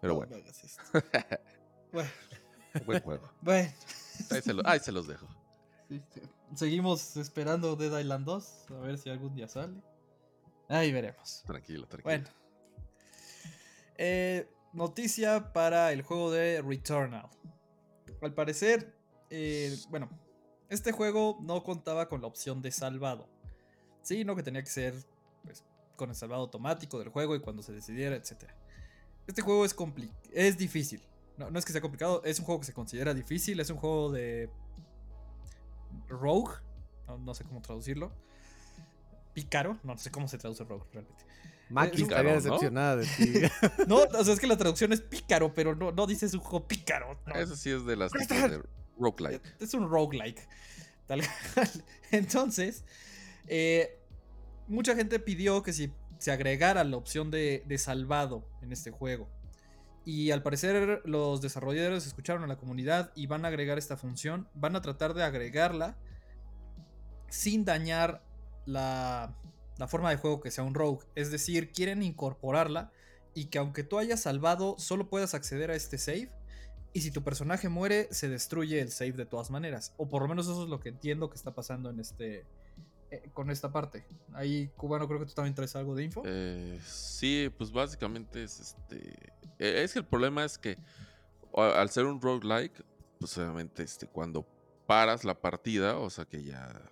[0.00, 0.82] Pero No bueno, me hagas esto.
[1.92, 2.08] bueno,
[2.84, 3.28] buen juego.
[3.40, 3.70] bueno.
[4.30, 5.26] Ahí se, lo- ahí se los dejo.
[5.88, 6.20] sí, sí.
[6.54, 8.66] Seguimos esperando Dead Island 2.
[8.70, 9.82] A ver si algún día sale.
[10.68, 11.42] Ahí veremos.
[11.46, 12.04] Tranquilo, tranquilo.
[12.04, 12.28] Bueno.
[13.96, 17.28] Eh, noticia para el juego de Returnal.
[18.22, 18.94] Al parecer,
[19.30, 20.08] eh, bueno,
[20.68, 23.28] este juego no contaba con la opción de salvado.
[24.02, 24.94] Sino que tenía que ser
[25.44, 25.64] pues,
[25.96, 28.44] con el salvado automático del juego y cuando se decidiera, etc.
[29.26, 29.76] Este juego es,
[30.32, 31.02] es difícil.
[31.38, 33.60] No, no es que sea complicado, es un juego que se considera difícil.
[33.60, 34.50] Es un juego de
[36.08, 36.54] rogue.
[37.06, 38.12] No, no sé cómo traducirlo.
[39.34, 39.78] Pícaro.
[39.84, 41.24] No, sé cómo se traduce rogue realmente.
[41.70, 42.36] Maki estaría ¿no?
[42.36, 43.32] decepcionada de ti.
[43.86, 46.40] No, o sea, es que la traducción es pícaro, pero no, no dice es un
[46.40, 47.20] juego pícaro.
[47.26, 47.34] no.
[47.34, 48.62] Eso sí es de las de
[48.98, 49.42] roguelike.
[49.60, 50.48] Es un roguelike.
[51.06, 51.22] Tal
[51.54, 51.70] cual.
[52.10, 52.84] Entonces,
[53.46, 54.00] eh,
[54.66, 59.28] mucha gente pidió que si se agregara la opción de, de salvado en este juego.
[60.08, 64.48] Y al parecer los desarrolladores escucharon a la comunidad y van a agregar esta función.
[64.54, 65.98] Van a tratar de agregarla
[67.28, 68.24] sin dañar
[68.64, 69.36] la,
[69.86, 71.04] forma de juego que sea un rogue.
[71.14, 72.90] Es decir, quieren incorporarla
[73.34, 76.32] y que aunque tú hayas salvado, solo puedas acceder a este save.
[76.94, 79.92] Y si tu personaje muere, se destruye el save de todas maneras.
[79.98, 82.46] O por lo menos eso es lo que entiendo que está pasando en este.
[83.10, 84.06] Eh, con esta parte.
[84.34, 86.22] Ahí, Cubano, creo que tú también traes algo de info.
[86.24, 88.98] Eh, sí, pues básicamente es este.
[89.58, 90.78] eh, Es que el problema es que
[91.54, 92.84] al ser un roguelike,
[93.18, 94.46] pues obviamente este, cuando
[94.86, 96.90] paras la partida, o sea que ya.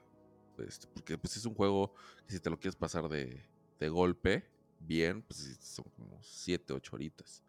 [0.59, 1.93] este, porque pues es un juego
[2.27, 3.43] que si te lo quieres pasar de,
[3.79, 4.49] de golpe,
[4.81, 7.43] bien, pues son como 7, 8 horitas.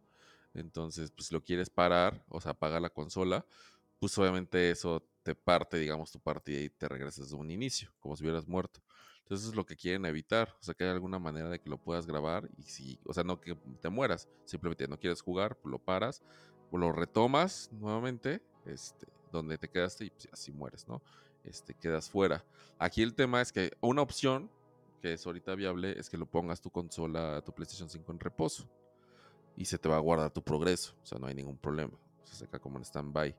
[0.53, 3.45] Entonces, pues si lo quieres parar, o sea, apagar la consola,
[3.99, 8.15] pues obviamente eso te parte, digamos, tu partida y te regresas de un inicio, como
[8.15, 8.79] si hubieras muerto.
[9.23, 11.69] Entonces eso es lo que quieren evitar, o sea, que haya alguna manera de que
[11.69, 15.57] lo puedas grabar y si, o sea, no que te mueras, simplemente no quieres jugar,
[15.57, 16.23] pues lo paras,
[16.71, 21.01] lo retomas nuevamente, este, donde te quedaste y pues, así mueres, ¿no?
[21.43, 22.45] Este, quedas fuera.
[22.79, 24.49] Aquí el tema es que una opción
[25.01, 28.69] que es ahorita viable es que lo pongas tu consola, tu PlayStation 5 en reposo
[29.57, 32.33] y se te va a guardar tu progreso, o sea, no hay ningún problema, se
[32.33, 33.35] saca como en stand-by.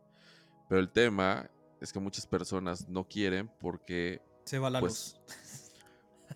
[0.69, 5.71] Pero el tema es que muchas personas no quieren porque Se va la pues, luz.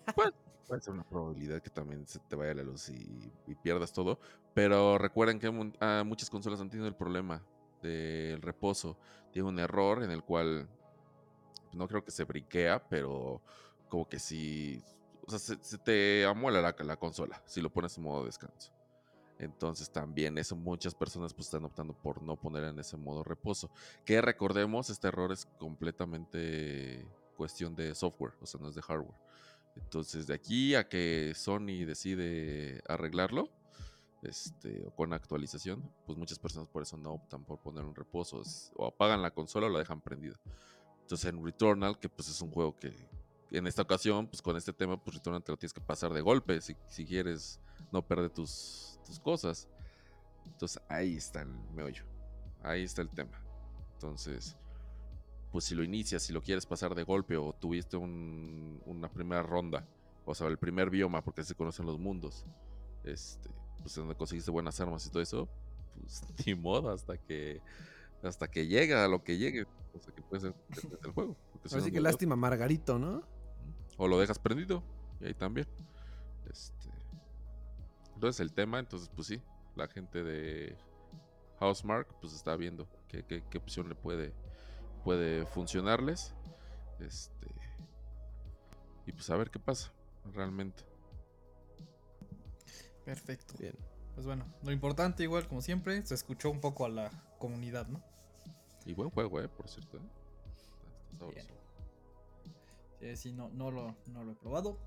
[0.67, 4.19] puede ser una probabilidad que también se te vaya la luz y, y pierdas todo.
[4.53, 7.43] Pero recuerden que ah, muchas consolas han tenido el problema
[7.81, 8.97] del reposo.
[9.31, 10.67] Tiene un error en el cual
[11.73, 13.41] no creo que se briquea, pero
[13.89, 14.81] como que sí.
[15.25, 18.72] O sea, se, se te amuela la, la consola si lo pones en modo descanso.
[19.43, 23.69] Entonces también eso muchas personas pues están optando por no poner en ese modo reposo.
[24.05, 29.15] Que recordemos, este error es completamente cuestión de software, o sea, no es de hardware.
[29.75, 33.49] Entonces, de aquí a que Sony decide arreglarlo,
[34.21, 38.41] este, o con actualización, pues muchas personas por eso no optan por poner un reposo,
[38.75, 40.39] o apagan la consola o la dejan prendida.
[41.01, 42.93] Entonces, en Returnal, que pues es un juego que
[43.51, 46.21] en esta ocasión, pues con este tema, pues Returnal te lo tienes que pasar de
[46.21, 47.59] golpe si, si quieres
[47.91, 49.67] no perder tus, tus cosas.
[50.45, 52.03] Entonces, ahí está el meollo.
[52.61, 53.41] Ahí está el tema.
[53.93, 54.57] Entonces,
[55.51, 59.43] pues si lo inicias, si lo quieres pasar de golpe o tuviste un- una primera
[59.43, 59.85] ronda,
[60.25, 62.45] o sea, el primer bioma, porque así se conocen los mundos,
[63.03, 63.49] este,
[63.81, 65.47] pues donde conseguiste buenas armas y todo eso,
[65.99, 67.61] pues ni modo hasta que
[68.23, 71.35] hasta que llega a lo que llegue, o sea, que puede ser depende del juego.
[71.65, 73.21] Así que lástima Margarito, ¿no?
[73.97, 74.81] o lo dejas prendido,
[75.21, 75.67] y ahí también.
[78.13, 79.41] Este, entonces el tema, entonces pues sí,
[79.75, 80.77] la gente de
[81.59, 84.33] Housemark pues está viendo qué, qué, qué opción le puede,
[85.03, 86.33] puede funcionarles.
[86.99, 87.47] Este,
[89.05, 89.91] y pues a ver qué pasa
[90.33, 90.83] realmente.
[93.03, 93.55] Perfecto.
[93.59, 93.75] Bien.
[94.13, 98.01] Pues bueno, lo importante, igual como siempre, se escuchó un poco a la comunidad, ¿no?
[98.85, 99.97] Y buen juego, eh, por cierto.
[99.97, 100.01] eh.
[101.11, 101.47] Está Bien.
[102.99, 104.77] Sí, sí, no, no, lo, no lo he probado.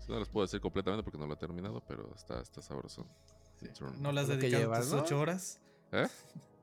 [0.00, 3.06] Sí, no les puedo decir completamente porque no lo he terminado, pero está, está sabroso.
[3.60, 3.68] Sí.
[3.98, 5.02] No le has dedicado llevas, tus ¿no?
[5.02, 5.60] ocho horas.
[5.92, 6.06] ¿Eh?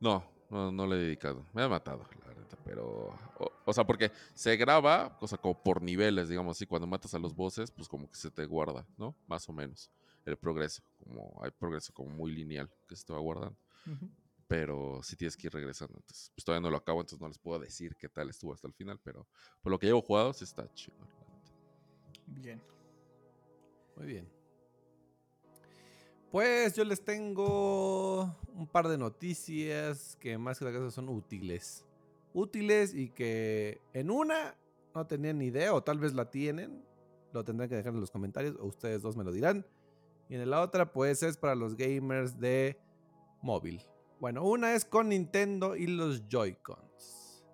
[0.00, 1.44] No, no, no le he dedicado.
[1.52, 2.56] Me ha matado, la neta.
[2.64, 3.14] Pero.
[3.38, 6.64] O, o sea, porque se graba, o sea, como por niveles, digamos así.
[6.64, 9.14] Cuando matas a los bosses, pues como que se te guarda, ¿no?
[9.26, 9.90] Más o menos.
[10.24, 10.82] El progreso.
[11.04, 13.58] Como hay progreso como muy lineal que se te va guardando.
[13.86, 14.08] Ujú.
[14.48, 15.98] Pero sí tienes que ir regresando.
[15.98, 18.66] Entonces, pues todavía no lo acabo, entonces no les puedo decir qué tal estuvo hasta
[18.66, 18.98] el final.
[19.04, 19.26] Pero
[19.60, 20.96] por lo que llevo jugado, sí está chido.
[22.36, 22.60] Bien.
[23.96, 24.28] Muy bien.
[26.30, 31.84] Pues yo les tengo un par de noticias que más que la cosa son útiles.
[32.32, 34.54] Útiles y que en una
[34.94, 36.84] no tenían ni idea o tal vez la tienen.
[37.32, 39.66] Lo tendrán que dejar en los comentarios o ustedes dos me lo dirán.
[40.28, 42.78] Y en la otra pues es para los gamers de
[43.42, 43.82] móvil.
[44.20, 47.44] Bueno, una es con Nintendo y los Joy-Cons.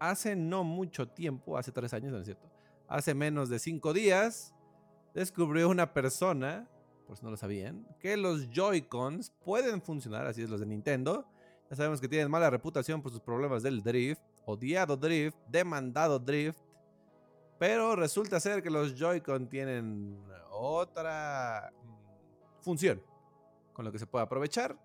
[0.00, 2.57] hace no mucho tiempo, hace tres años, ¿no es cierto?
[2.88, 4.54] Hace menos de cinco días,
[5.14, 6.66] descubrió una persona,
[7.06, 11.26] por si no lo sabían, que los Joy-Cons pueden funcionar, así es los de Nintendo.
[11.68, 16.58] Ya sabemos que tienen mala reputación por sus problemas del drift, odiado drift, demandado drift.
[17.58, 20.18] Pero resulta ser que los Joy-Con tienen
[20.50, 23.02] otra mm, función
[23.74, 24.78] con lo que se puede aprovechar.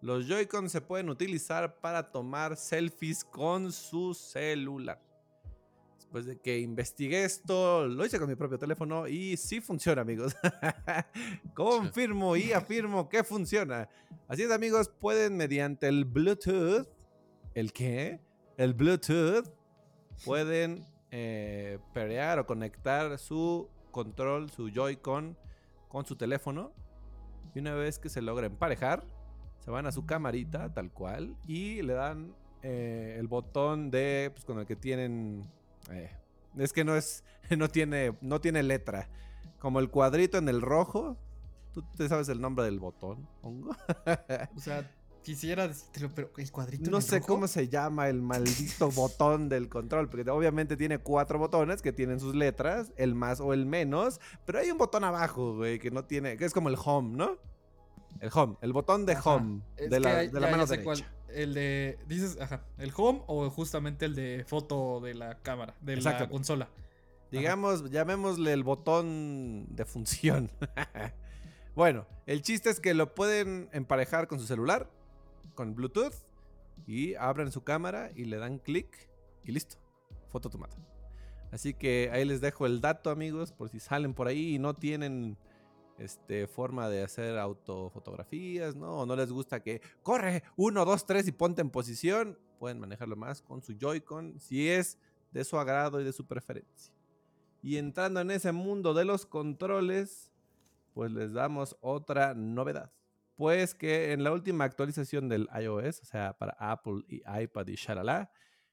[0.00, 5.07] Los Joy-Con se pueden utilizar para tomar selfies con su celular.
[6.08, 10.34] Después de que investigué esto, lo hice con mi propio teléfono y sí funciona, amigos.
[11.54, 13.90] Confirmo y afirmo que funciona.
[14.26, 16.88] Así es, amigos, pueden mediante el Bluetooth,
[17.52, 18.22] ¿el qué?
[18.56, 19.50] El Bluetooth,
[20.24, 25.36] pueden eh, perear o conectar su control, su Joy-Con
[25.88, 26.72] con su teléfono.
[27.54, 29.04] Y una vez que se logra emparejar,
[29.58, 34.46] se van a su camarita, tal cual, y le dan eh, el botón de, pues,
[34.46, 35.44] con el que tienen,
[35.90, 36.10] eh,
[36.56, 37.24] es que no es,
[37.56, 39.08] no tiene, no tiene letra,
[39.58, 41.16] como el cuadrito en el rojo.
[41.72, 43.70] ¿Tú te sabes el nombre del botón, hongo?
[44.56, 44.90] o sea,
[45.22, 46.90] quisiera decirlo, pero el cuadrito.
[46.90, 51.82] No sé cómo se llama el maldito botón del control, porque obviamente tiene cuatro botones
[51.82, 55.78] que tienen sus letras, el más o el menos, pero hay un botón abajo, güey,
[55.78, 57.36] que no tiene, que es como el home, ¿no?
[58.20, 61.06] El home, el botón de home de la, de la mano derecha.
[61.34, 65.96] El de, dices, ajá, el home o justamente el de foto de la cámara, de
[65.96, 66.68] la consola.
[67.30, 70.50] Digamos, llamémosle el botón de función.
[71.74, 74.90] bueno, el chiste es que lo pueden emparejar con su celular,
[75.54, 76.14] con Bluetooth,
[76.86, 79.08] y abren su cámara y le dan clic
[79.44, 79.76] y listo,
[80.28, 80.74] foto tomada.
[81.50, 84.74] Así que ahí les dejo el dato, amigos, por si salen por ahí y no
[84.74, 85.36] tienen
[85.98, 89.00] este, forma de hacer autofotografías, ¿no?
[89.00, 92.38] O no les gusta que corre, uno, dos, tres y ponte en posición.
[92.58, 94.98] Pueden manejarlo más con su Joy-Con si es
[95.32, 96.92] de su agrado y de su preferencia.
[97.62, 100.32] Y entrando en ese mundo de los controles,
[100.94, 102.92] pues les damos otra novedad.
[103.36, 107.76] Pues que en la última actualización del iOS, o sea, para Apple y iPad y
[107.76, 108.32] shalala,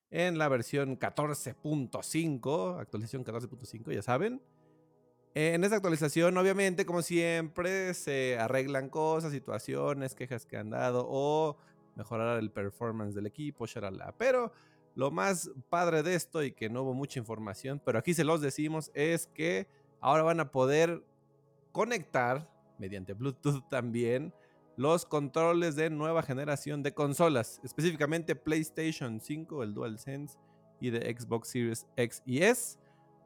[0.09, 4.41] en la versión 14.5, actualización 14.5, ya saben,
[5.35, 11.57] en esta actualización, obviamente, como siempre, se arreglan cosas, situaciones, quejas que han dado o
[11.95, 14.15] mejorar el performance del equipo, shalala.
[14.17, 14.53] Pero
[14.95, 18.39] lo más padre de esto y que no hubo mucha información, pero aquí se los
[18.39, 19.67] decimos, es que
[19.99, 21.03] ahora van a poder
[21.73, 24.33] conectar mediante Bluetooth también
[24.77, 30.37] los controles de nueva generación de consolas, específicamente PlayStation 5, el DualSense
[30.79, 32.77] y de Xbox Series X y S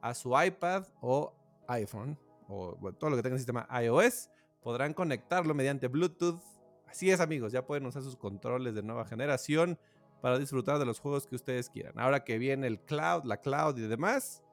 [0.02, 1.36] a su iPad o
[1.69, 4.29] iPhone o todo lo que tenga el sistema iOS,
[4.62, 6.41] podrán conectarlo mediante Bluetooth.
[6.88, 9.77] Así es amigos, ya pueden usar sus controles de nueva generación
[10.21, 11.97] para disfrutar de los juegos que ustedes quieran.
[11.99, 14.43] Ahora que viene el cloud, la cloud y demás,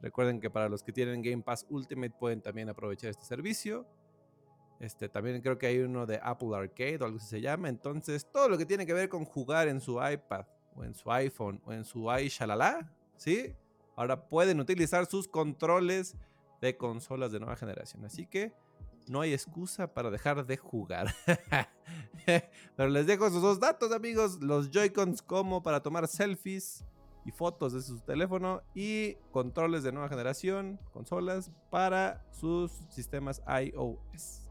[0.00, 3.86] recuerden que para los que tienen Game Pass Ultimate pueden también aprovechar este servicio.
[4.80, 7.68] Este, también creo que hay uno de Apple Arcade o algo así se llama.
[7.68, 11.10] Entonces, todo lo que tiene que ver con jugar en su iPad o en su
[11.10, 13.54] iPhone o en su iShalala, ¿sí?
[13.96, 16.16] Ahora pueden utilizar sus controles
[16.60, 18.04] de consolas de nueva generación.
[18.04, 18.52] Así que
[19.08, 21.14] no hay excusa para dejar de jugar.
[22.76, 24.40] Pero les dejo esos dos datos, amigos.
[24.40, 26.84] Los Joy-Cons como para tomar selfies
[27.24, 34.50] y fotos de su teléfono y controles de nueva generación, consolas para sus sistemas iOS.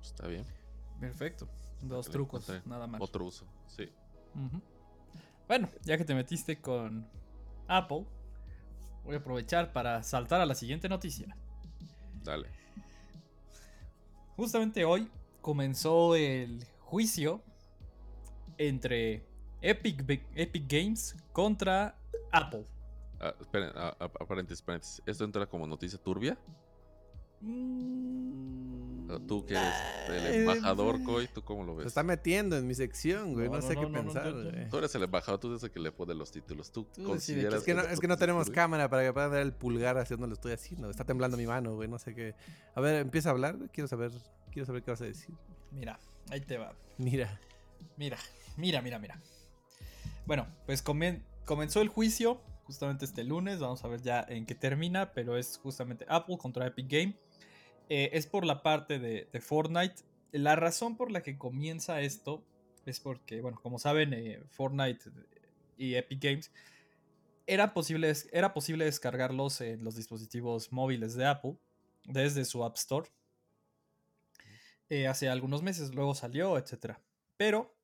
[0.00, 0.44] Está bien.
[1.00, 1.48] Perfecto.
[1.82, 3.00] Dos trucos, nada más.
[3.00, 3.88] Otro uso, sí.
[5.46, 7.08] Bueno, ya que te metiste con
[7.66, 8.04] Apple,
[9.08, 11.34] voy a aprovechar para saltar a la siguiente noticia.
[12.22, 12.50] Dale.
[14.36, 17.42] Justamente hoy comenzó el juicio
[18.58, 19.24] entre
[19.62, 21.96] Epic, Epic Games contra
[22.32, 22.66] Apple.
[23.18, 26.36] Ah, esperen, ah, ah, paréntesis, ¿Esto entra como noticia turbia?
[27.40, 28.67] Mm,
[29.26, 29.74] tú que eres
[30.08, 31.84] el embajador, Coy, ¿tú cómo lo ves?
[31.84, 33.48] Se está metiendo en mi sección, güey.
[33.48, 34.32] No, sé qué pensar.
[34.70, 36.70] Tú eres el embajador, tú eres el que le pone los títulos.
[36.70, 39.52] Tú, consideras es que, no, es que no tenemos cámara para que puedan ver el
[39.52, 40.90] pulgar haciendo lo estoy haciendo.
[40.90, 41.88] Está temblando mi mano, güey.
[41.88, 42.34] No sé qué.
[42.74, 43.56] A ver, empieza a hablar.
[43.72, 44.10] Quiero saber,
[44.50, 45.34] quiero saber qué vas a decir.
[45.70, 45.98] Mira,
[46.30, 46.72] ahí te va.
[46.98, 47.40] Mira.
[47.96, 48.18] Mira,
[48.56, 49.20] mira, mira, mira.
[50.26, 53.60] Bueno, pues comenzó el juicio justamente este lunes.
[53.60, 57.18] Vamos a ver ya en qué termina, pero es justamente Apple contra Epic Game.
[57.88, 60.02] Eh, es por la parte de, Fortnite.
[60.32, 62.44] La razón por la que comienza esto
[62.84, 65.10] es porque, bueno, como saben, eh, Fortnite
[65.76, 66.52] y Epic Games
[67.46, 71.56] era posible, era posible descargarlos en los dispositivos móviles de Apple
[72.04, 73.08] desde su App Store
[74.90, 76.96] eh, hace algunos meses, luego salió, etc.
[77.36, 77.74] Pero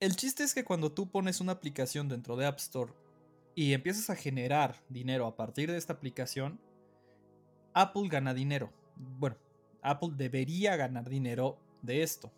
[0.00, 2.92] el chiste es que cuando tú pones una aplicación dentro de App Store
[3.54, 6.60] y empiezas a generar dinero a partir de esta aplicación,
[7.72, 8.70] Apple gana dinero.
[8.96, 9.36] Bueno,
[9.82, 12.32] Apple debería ganar dinero de esto.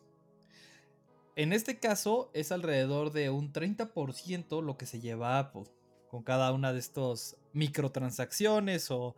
[1.36, 5.64] En este caso es alrededor de un 30% lo que se lleva Apple
[6.10, 9.14] con cada una de estas microtransacciones o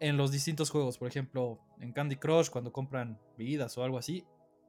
[0.00, 0.98] en los distintos juegos.
[0.98, 4.26] Por ejemplo, en Candy Crush cuando compran vidas o algo así,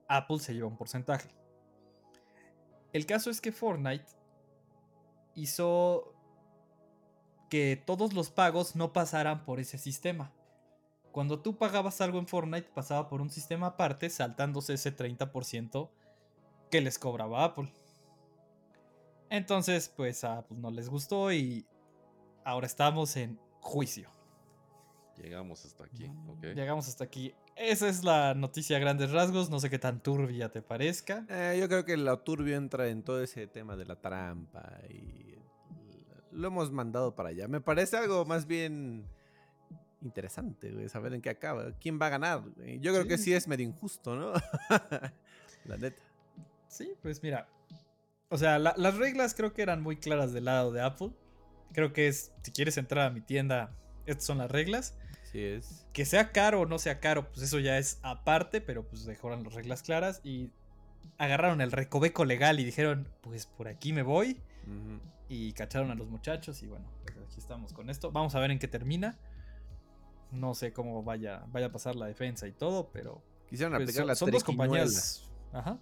[0.08, 1.30] Apple se lleva un porcentaje.
[2.94, 4.06] El caso es que Fortnite
[5.34, 6.14] hizo
[7.50, 10.34] que todos los pagos no pasaran por ese sistema.
[11.12, 15.90] Cuando tú pagabas algo en Fortnite pasaba por un sistema aparte saltándose ese 30%
[16.70, 17.72] que les cobraba Apple.
[19.30, 21.66] Entonces, pues a Apple no les gustó y
[22.44, 24.10] ahora estamos en juicio.
[25.22, 26.44] Llegamos hasta aquí, ¿ok?
[26.56, 27.34] Llegamos hasta aquí.
[27.56, 29.50] Esa es la noticia a grandes rasgos.
[29.50, 31.26] No sé qué tan turbia te parezca.
[31.30, 35.36] Eh, yo creo que lo turbio entra en todo ese tema de la trampa y
[36.32, 37.48] lo hemos mandado para allá.
[37.48, 39.06] Me parece algo más bien
[40.02, 41.72] interesante, saber en qué acaba.
[41.80, 42.44] ¿Quién va a ganar?
[42.80, 44.34] Yo creo que sí es medio injusto, ¿no?
[45.66, 46.02] la neta.
[46.68, 47.48] Sí, pues mira.
[48.30, 51.12] O sea, las reglas creo que eran muy claras del lado de Apple.
[51.74, 54.98] Creo que es, si quieres entrar a mi tienda, estas son las reglas.
[55.32, 55.86] Sí es.
[55.94, 59.44] Que sea caro o no sea caro, pues eso ya es aparte, pero pues dejaron
[59.44, 60.50] las reglas claras y
[61.18, 64.42] agarraron el recoveco legal y dijeron, pues por aquí me voy.
[65.28, 68.12] Y cacharon a los muchachos y bueno, pues aquí estamos con esto.
[68.12, 69.18] Vamos a ver en qué termina.
[70.32, 73.22] No sé cómo vaya, vaya a pasar la defensa y todo, pero...
[73.50, 75.30] Quisieron pues, aplicar son, la son dos compañías.
[75.52, 75.78] Ajá.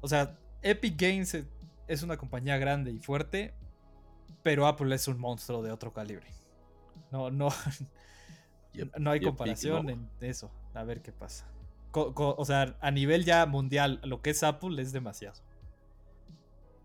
[0.00, 1.36] O sea, Epic Games
[1.86, 3.54] es una compañía grande y fuerte,
[4.42, 6.26] pero Apple es un monstruo de otro calibre.
[7.10, 7.48] No, no,
[8.98, 10.50] no hay comparación en eso.
[10.74, 11.48] A ver qué pasa.
[11.92, 15.40] o sea, a nivel ya mundial, lo que es Apple es demasiado.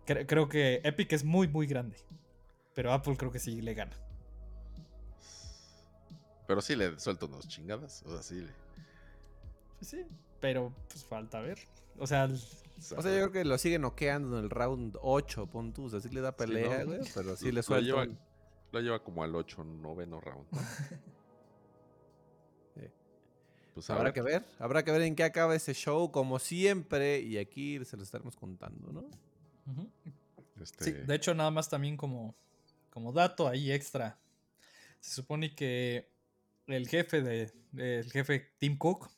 [0.05, 1.97] creo que Epic es muy, muy grande.
[2.73, 3.97] Pero Apple creo que sí le gana.
[6.51, 8.03] Pero sí le suelto unos chingadas.
[8.05, 8.51] O sea, sí le...
[9.79, 10.05] Pues sí,
[10.41, 11.59] pero pues falta ver.
[11.97, 15.71] O sea, o sea, yo creo que lo sigue noqueando en el round 8, pon
[15.71, 15.89] tú.
[15.95, 16.99] así le da pelea, güey.
[17.15, 18.05] pero sí le suelta.
[18.73, 20.45] Lo, lleva, como al 8, noveno round.
[23.73, 24.43] pues habrá que ver.
[24.59, 27.21] Habrá que ver en qué acaba ese show, como siempre.
[27.21, 29.09] Y aquí se lo estaremos contando, ¿no?
[30.61, 32.35] Este sí, de hecho, nada más también como,
[32.89, 34.19] como dato ahí extra.
[34.99, 36.11] Se supone que
[36.73, 39.09] el jefe de, el jefe Tim Cook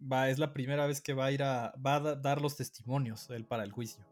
[0.00, 3.30] va, es la primera vez que va a ir a, va a dar los testimonios
[3.30, 4.04] él para el juicio.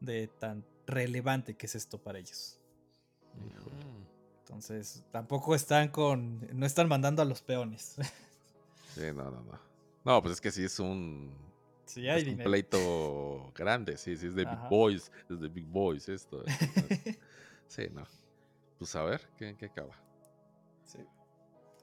[0.00, 2.58] De tan relevante que es esto para ellos.
[4.40, 6.48] Entonces, tampoco están con.
[6.58, 7.96] No están mandando a los peones.
[8.94, 9.60] Sí, no, no, no.
[10.04, 11.32] No, pues es que sí es un.
[11.84, 15.12] Sí, hay es un pleito grande, sí, sí, es de Big Boys.
[15.30, 16.42] Es de Big Boys esto.
[17.68, 18.04] sí, no.
[18.76, 19.94] Pues a ver, ¿qué, qué acaba?
[20.82, 20.98] Sí.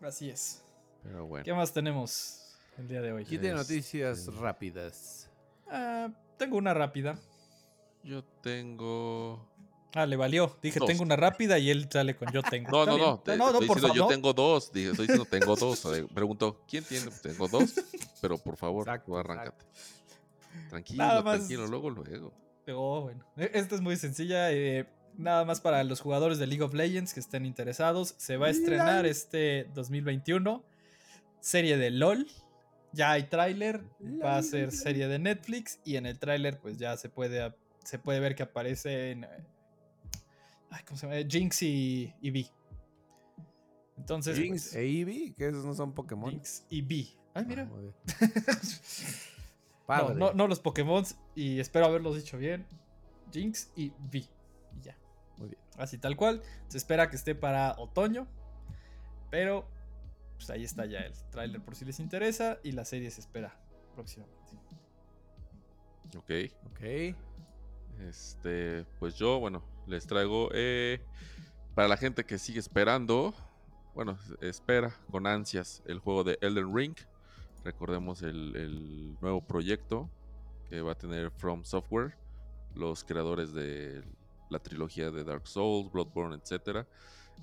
[0.06, 0.63] Así es.
[1.04, 1.44] Pero bueno.
[1.44, 2.46] ¿Qué más tenemos?
[2.78, 3.26] el día de hoy.
[3.26, 5.30] ¿Qué de noticias este, rápidas?
[5.68, 7.18] Ah, tengo una rápida.
[8.04, 9.48] Yo tengo.
[9.94, 10.58] Ah, le valió.
[10.62, 12.70] Dije, tengo una rápida y él sale con yo tengo.
[12.70, 13.24] No, no, no.
[13.26, 13.96] no, no, por favor.
[13.96, 14.72] Yo tengo dos.
[14.72, 15.88] Dije, estoy diciendo, tengo dos.
[16.13, 17.10] Pregunto, ¿quién tiene?
[17.24, 17.74] Tengo dos.
[18.22, 19.65] Pero por favor, exacto, arráncate.
[20.70, 21.68] Tranquilo, tranquilo.
[21.68, 22.34] Luego, luego.
[22.68, 23.26] Oh, bueno.
[23.38, 24.52] E, esta es muy sencilla.
[24.52, 24.86] Eh,
[25.17, 28.15] nada más para los jugadores de League of Legends que estén interesados.
[28.17, 30.63] Se va a estrenar este 2021.
[31.39, 32.28] Serie de LOL
[32.95, 33.84] ya hay tráiler,
[34.23, 37.99] va a ser serie de Netflix y en el tráiler pues ya se puede, se
[37.99, 39.28] puede ver que aparecen
[40.69, 41.30] ay, ¿cómo se llama?
[41.30, 42.47] Jinx y, y
[43.97, 46.32] Entonces, Jinx pues, e Eevee, que esos no son Pokémon.
[46.32, 47.08] Jinx y B.
[47.34, 47.65] Ay, mira.
[49.88, 51.04] no, no, no, los Pokémon
[51.36, 52.65] y espero haberlos dicho bien.
[53.32, 54.25] Jinx y V.
[55.38, 55.62] Muy bien.
[55.78, 56.41] Así tal cual.
[56.67, 58.28] Se espera que esté para otoño.
[59.30, 59.67] Pero
[60.36, 63.58] pues ahí está ya el tráiler por si les interesa y la serie se espera
[63.93, 64.36] próximamente.
[66.17, 66.32] Ok.
[66.71, 67.15] Ok.
[68.08, 71.00] Este, pues yo, bueno, les traigo eh,
[71.74, 73.34] para la gente que sigue esperando,
[73.94, 76.96] bueno, espera con ansias el juego de Elden Ring.
[77.63, 80.10] Recordemos el, el nuevo proyecto
[80.69, 82.17] que va a tener From Software,
[82.75, 84.04] los creadores de
[84.50, 86.85] la trilogía de Dark Souls, Bloodborne, etc.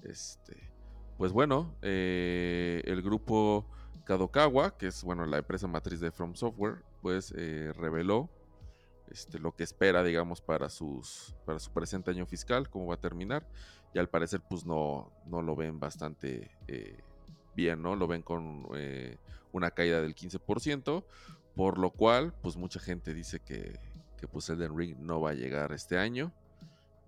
[0.02, 0.70] Este,
[1.18, 3.66] pues bueno, eh, el grupo
[4.04, 8.28] Kadokawa, que es bueno la empresa matriz de From Software, pues eh, reveló
[9.10, 13.00] este, lo que espera, digamos, para sus para su presente año fiscal, cómo va a
[13.00, 13.46] terminar.
[13.94, 16.98] Y al parecer, pues no, no lo ven bastante eh,
[17.54, 17.94] bien, ¿no?
[17.94, 18.66] Lo ven con
[19.52, 21.04] una caída del 15%,
[21.54, 23.78] por lo cual, pues mucha gente dice que,
[24.18, 26.32] que pues Elden Ring no va a llegar este año.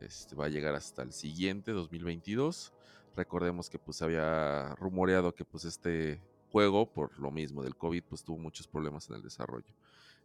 [0.04, 2.72] Este, va a llegar hasta el siguiente, 2022.
[3.16, 8.22] Recordemos que pues había rumoreado que pues este juego, por lo mismo del COVID, pues
[8.22, 9.74] tuvo muchos problemas en el desarrollo.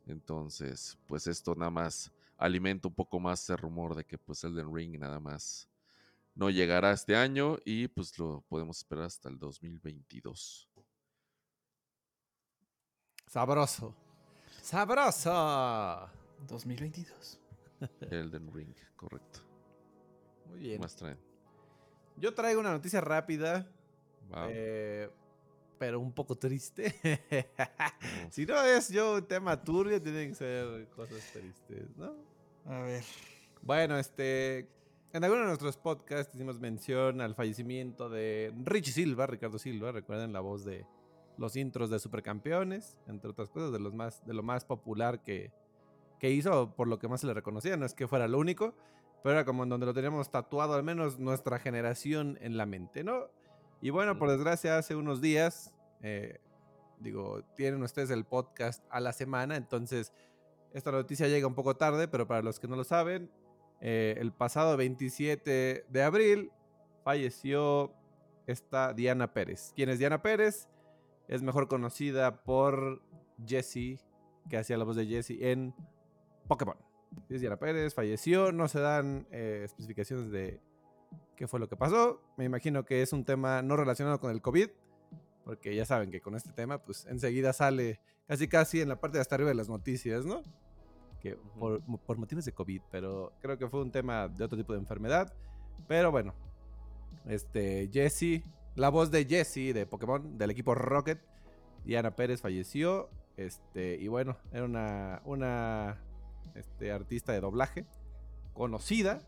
[0.06, 4.74] Entonces, pues esto nada más alimenta un poco más ese rumor de que pues Elden
[4.74, 5.68] Ring nada más
[6.36, 10.70] no llegará este año y pues lo podemos esperar hasta el 2022.
[13.28, 13.96] Sabroso.
[14.62, 16.10] Sabroso.
[16.48, 17.40] 2022.
[18.10, 19.49] Elden Ring, correcto.
[20.50, 20.82] Muy bien.
[20.82, 21.18] Más traen.
[22.18, 23.68] Yo traigo una noticia rápida,
[24.30, 24.48] Wow.
[24.50, 25.10] eh,
[25.80, 26.94] pero un poco triste.
[28.32, 32.14] Si no es yo un tema turbio, tienen que ser cosas tristes, ¿no?
[32.66, 33.04] A ver.
[33.62, 34.68] Bueno, este.
[35.12, 40.32] En alguno de nuestros podcasts hicimos mención al fallecimiento de Richie Silva, Ricardo Silva, recuerden
[40.34, 40.86] la voz de
[41.38, 45.52] los intros de Supercampeones, entre otras cosas, de, los más, de lo más popular que,
[46.20, 47.78] que hizo, por lo que más se le reconocía.
[47.78, 48.76] No es que fuera lo único,
[49.24, 53.04] pero era como en donde lo teníamos tatuado, al menos nuestra generación en la mente,
[53.04, 53.28] ¿no?
[53.82, 56.40] Y bueno, por desgracia, hace unos días, eh,
[57.00, 60.14] digo, tienen ustedes el podcast a la semana, entonces
[60.74, 63.32] esta noticia llega un poco tarde, pero para los que no lo saben,
[63.82, 66.52] eh, el pasado 27 de abril
[67.04, 67.94] falleció
[68.46, 69.72] esta Diana Pérez.
[69.76, 70.68] ¿Quién es Diana Pérez?
[71.28, 73.02] Es mejor conocida por
[73.46, 74.00] Jessie,
[74.50, 75.74] que hacía la voz de Jessie en
[76.50, 76.76] Pokémon.
[77.30, 80.60] Es Diana Pérez, falleció, no se dan eh, especificaciones de
[81.38, 82.22] qué fue lo que pasó.
[82.38, 84.70] Me imagino que es un tema no relacionado con el COVID,
[85.46, 89.18] porque ya saben que con este tema, pues enseguida sale casi casi en la parte
[89.18, 90.42] de hasta arriba de las noticias, ¿no?
[91.22, 94.74] Que por, por motivos de COVID, pero creo que fue un tema de otro tipo
[94.74, 95.32] de enfermedad.
[95.88, 96.34] Pero bueno,
[97.28, 98.44] este, Jessie,
[98.76, 101.20] la voz de Jessie de Pokémon, del equipo Rocket,
[101.86, 103.10] Diana Pérez falleció.
[103.38, 105.98] Este, y bueno, era una, una
[106.60, 107.86] este, artista de doblaje
[108.54, 109.22] conocida.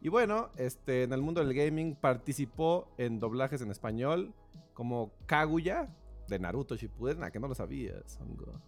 [0.00, 4.32] Y bueno, este, en el mundo del gaming participó en doblajes en español
[4.74, 5.88] como Kaguya
[6.28, 8.60] de Naruto Shippuden, a que no lo sabías, hongo.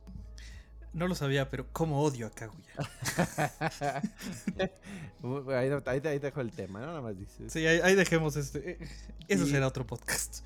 [0.93, 2.75] No lo sabía, pero cómo odio a Kaguya.
[5.49, 6.87] ahí, ahí- ahí dejo el tema, ¿no?
[6.87, 7.53] Nada más dices.
[7.53, 8.73] Sí, ahí, ahí dejemos este.
[8.73, 8.79] eh,
[9.29, 10.45] Eso Y- será otro podcast.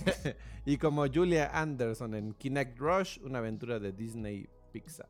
[0.64, 5.08] y como Julia Anderson en Kinect Rush, una aventura de Disney Pixar.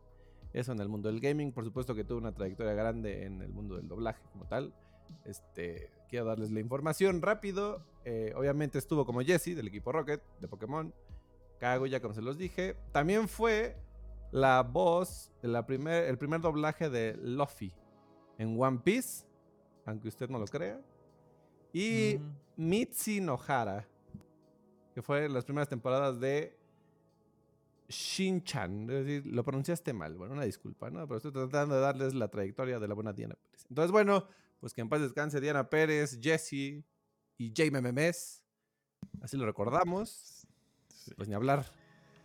[0.52, 3.52] Eso en el mundo del gaming, por supuesto que tuvo una trayectoria grande en el
[3.52, 4.74] mundo del doblaje como tal.
[5.24, 7.84] Este, quiero darles la información rápido.
[8.04, 10.92] Eh, obviamente estuvo como Jesse del equipo Rocket de Pokémon.
[11.58, 12.76] Kaguya, como se los dije.
[12.92, 13.76] También fue
[14.32, 17.72] la voz, de la primer, el primer doblaje de Luffy
[18.38, 19.26] en One Piece,
[19.84, 20.80] aunque usted no lo crea.
[21.72, 23.86] Y Mm, Mitzi Nohara,
[24.94, 26.56] que fue en las primeras temporadas de
[27.90, 28.88] Shin-Chan.
[28.90, 31.06] Es decir, lo pronunciaste mal, bueno, una disculpa, ¿no?
[31.06, 33.66] Pero estoy tratando de darles la trayectoria de la buena Diana Pérez.
[33.68, 34.26] Entonces, bueno,
[34.60, 36.84] pues que en paz descanse Diana Pérez, Jesse
[37.38, 38.44] y Jaime Memes.
[39.20, 40.46] Así lo recordamos.
[41.16, 41.66] Pues ni hablar.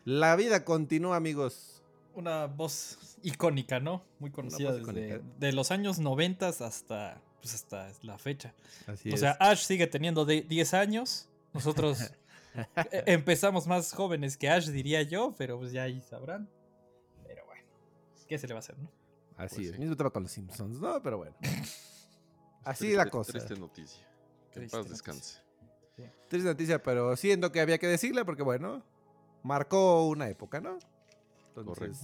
[0.04, 1.82] La vida continúa, amigos.
[2.14, 4.04] Una voz icónica, ¿no?
[4.20, 5.22] Muy conocida voz desde icónica.
[5.40, 8.54] de los años 90 hasta, pues hasta la fecha.
[8.88, 11.28] Así o sea, Ash sigue teniendo de 10 años.
[11.54, 11.98] Nosotros
[13.06, 16.50] empezamos más jóvenes que Ash, diría yo, pero pues ya ahí sabrán.
[17.26, 17.64] Pero bueno,
[18.28, 18.90] ¿qué se le va a hacer, no?
[19.38, 19.74] Así Pues es.
[19.74, 19.80] sí.
[19.80, 21.02] Mismo tema con los Simpsons, ¿no?
[21.02, 21.36] Pero bueno.
[22.64, 23.32] Así Triste- la cosa.
[23.32, 24.04] Triste noticia.
[24.52, 24.92] Que en Triste paz noticia.
[25.14, 25.46] descanse.
[26.28, 28.84] Triste noticia, pero siento que había que decirle porque, bueno,
[29.44, 30.78] marcó una época, ¿no?
[31.50, 31.98] Entonces, Correcto.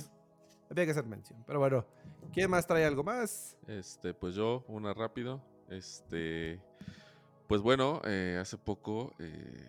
[0.69, 1.43] había que hacer mención.
[1.47, 1.85] Pero bueno,
[2.33, 3.57] ¿quién más trae algo más?
[3.67, 5.41] Este, pues yo, una rápido.
[5.69, 6.61] Este,
[7.47, 9.65] pues bueno, eh, hace poco eh,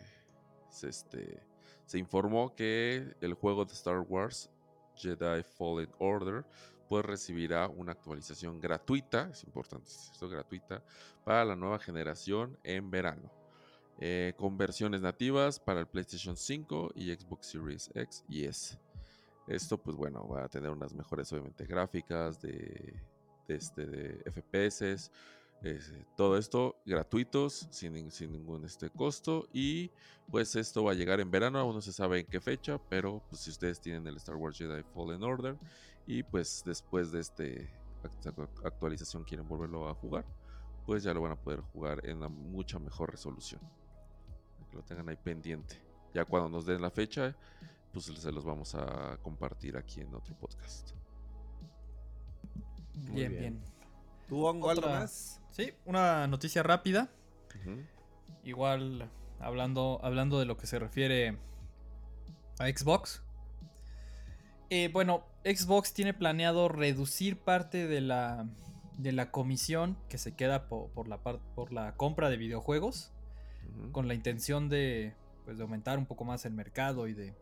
[0.72, 1.42] se, este,
[1.86, 4.50] se informó que el juego de Star Wars
[4.96, 6.44] Jedi Fallen Order
[6.88, 10.84] pues recibirá una actualización gratuita, es importante esto, gratuita,
[11.24, 13.30] para la nueva generación en verano.
[13.98, 18.78] eh, con versiones nativas para el PlayStation 5 y Xbox Series X y S.
[19.46, 23.00] Esto, pues bueno, va a tener unas mejores, obviamente, gráficas de,
[23.48, 25.10] de, este, de FPS.
[25.64, 29.48] Eh, todo esto gratuitos, sin, sin ningún este, costo.
[29.52, 29.90] Y
[30.30, 32.78] pues esto va a llegar en verano, aún no se sabe en qué fecha.
[32.88, 35.56] Pero pues si ustedes tienen el Star Wars Jedi Fallen Order
[36.06, 37.70] y pues después de este
[38.02, 40.24] act- actualización quieren volverlo a jugar,
[40.84, 43.60] pues ya lo van a poder jugar en una mucha mejor resolución.
[44.70, 45.80] Que lo tengan ahí pendiente.
[46.14, 47.36] Ya cuando nos den la fecha,
[47.92, 50.90] pues se los vamos a compartir aquí en otro podcast.
[52.94, 53.71] Muy Bien, bien.
[54.32, 55.42] ¿Tú, Hongo, algo más?
[55.50, 57.10] Sí, una noticia rápida.
[58.44, 59.10] Igual
[59.40, 61.36] hablando, hablando de lo que se refiere
[62.58, 63.22] a Xbox.
[64.70, 68.48] Eh, bueno, Xbox tiene planeado reducir parte de la
[68.96, 73.12] de la comisión que se queda po- por, la, por la compra de videojuegos
[73.90, 75.14] con la intención de,
[75.44, 77.34] pues, de aumentar un poco más el mercado y de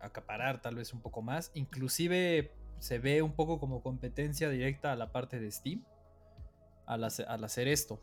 [0.00, 1.52] acaparar tal vez un poco más.
[1.54, 5.84] Inclusive se ve un poco como competencia directa a la parte de Steam
[6.86, 8.00] al, hace- al hacer esto.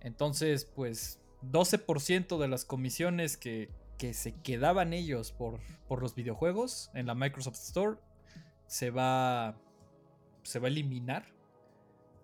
[0.00, 6.90] Entonces, pues 12% de las comisiones que, que se quedaban ellos por, por los videojuegos
[6.94, 7.98] en la Microsoft Store
[8.66, 9.56] se va,
[10.42, 11.26] se va a eliminar,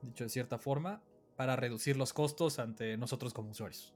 [0.03, 1.03] dicho de cierta forma,
[1.37, 3.95] para reducir los costos ante nosotros como usuarios.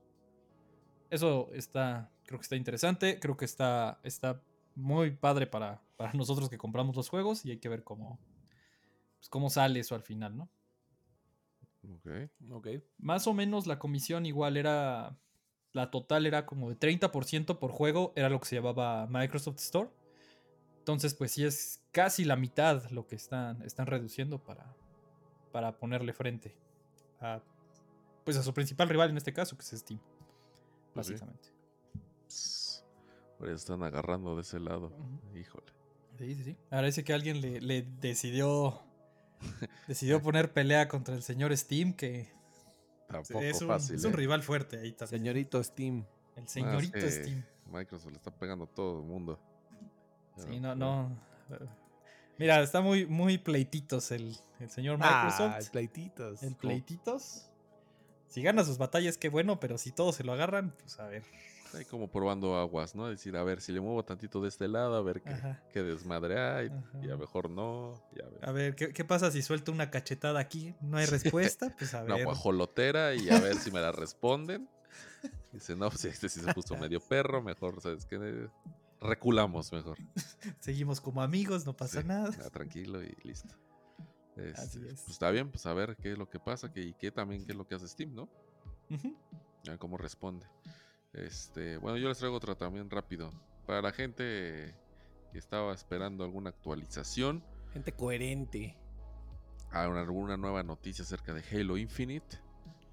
[1.11, 4.43] Eso está, creo que está interesante, creo que está, está
[4.75, 8.19] muy padre para, para nosotros que compramos los juegos y hay que ver cómo,
[9.19, 10.49] pues, cómo sale eso al final, ¿no?
[11.95, 12.09] Ok.
[12.51, 12.69] Ok.
[12.99, 15.19] Más o menos la comisión igual era,
[15.73, 19.91] la total era como de 30% por juego, era lo que se llamaba Microsoft Store.
[20.79, 24.75] Entonces, pues sí es casi la mitad lo que están, están reduciendo para,
[25.53, 26.57] para ponerle frente
[27.21, 27.41] a,
[28.25, 30.01] pues a su principal rival en este caso, que es Steam,
[30.95, 31.13] Pues sí.
[31.15, 31.49] básicamente.
[32.29, 32.85] Eso
[33.47, 34.93] están agarrando de ese lado.
[35.35, 35.67] Híjole.
[36.19, 36.57] Sí, sí, sí.
[36.71, 38.81] Parece que alguien le, le decidió
[39.87, 42.29] decidió poner pelea contra el señor Steam, que
[43.09, 43.97] Tampoco es un, fácil.
[43.97, 44.17] es un ¿eh?
[44.17, 45.21] rival fuerte ahí también.
[45.23, 46.05] Señorito Steam.
[46.37, 47.45] El Ah, señorito que Steam.
[47.73, 49.41] Microsoft le está pegando a todo el mundo.
[50.37, 51.19] Sí, no, pues, no.
[52.39, 55.71] Mira, está muy, muy pleititos el, el señor Ah, Microsoft.
[55.71, 56.43] pleititos.
[56.43, 57.47] el pleititos.
[58.29, 61.23] Si gana sus batallas, qué bueno, pero si todos se lo agarran, pues a ver.
[61.75, 63.07] Ahí como probando aguas, ¿no?
[63.09, 65.63] Decir, a ver, si le muevo tantito de este lado, a ver qué, Ajá.
[65.73, 66.67] qué desmadre hay.
[67.03, 67.17] Y a Ajá.
[67.19, 68.03] mejor no.
[68.15, 68.49] Y a ver.
[68.49, 70.75] A ver, ¿qué, qué pasa si suelto una cachetada aquí?
[70.81, 72.25] No hay respuesta, pues a Una ver.
[72.25, 74.69] guajolotera y a ver si me la responden.
[75.53, 78.49] Dice, no, pues este sí se puso medio perro, mejor, ¿sabes qué?
[79.01, 79.99] Reculamos mejor.
[80.61, 82.31] Seguimos como amigos, no pasa Sí, nada.
[82.51, 83.55] tranquilo y listo.
[84.37, 85.01] Este, Así es.
[85.01, 87.45] Pues está bien, pues a ver qué es lo que pasa que, y qué también
[87.47, 88.29] qué es lo que hace Steam, ¿no?
[88.91, 90.47] A ver cómo responde.
[91.17, 93.31] Este, bueno, yo les traigo otro también rápido.
[93.67, 94.75] Para la gente
[95.33, 97.43] que estaba esperando alguna actualización,
[97.73, 98.77] Gente coherente.
[99.71, 102.39] alguna nueva noticia acerca de Halo Infinite,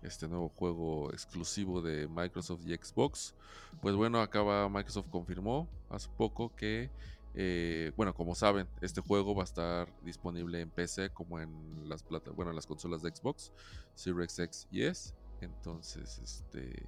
[0.01, 3.35] este nuevo juego exclusivo de Microsoft y Xbox.
[3.81, 6.89] Pues bueno, acaba Microsoft confirmó hace poco que,
[7.35, 12.03] eh, bueno, como saben, este juego va a estar disponible en PC como en las
[12.03, 13.51] plata, bueno, en las consolas de Xbox,
[13.95, 15.13] Series X y S.
[15.41, 16.85] Entonces, este,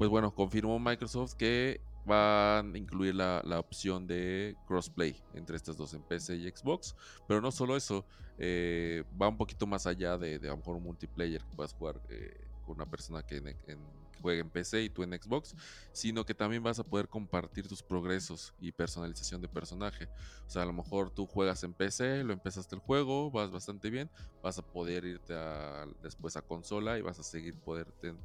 [0.00, 5.76] pues bueno, confirmó Microsoft que van a incluir la, la opción de crossplay entre estas
[5.76, 6.96] dos en PC y Xbox.
[7.28, 8.06] Pero no solo eso,
[8.38, 12.00] eh, va un poquito más allá de, a lo mejor un multiplayer que puedas jugar
[12.08, 12.32] eh,
[12.64, 15.54] con una persona que, en- en- juegue en PC y tú en Xbox,
[15.92, 20.08] sino que también vas a poder compartir tus progresos y personalización de personaje.
[20.46, 23.90] O sea, a lo mejor tú juegas en PC, lo empezaste el juego, vas bastante
[23.90, 24.10] bien,
[24.42, 28.18] vas a poder irte a- después a consola y vas a seguir poder ten-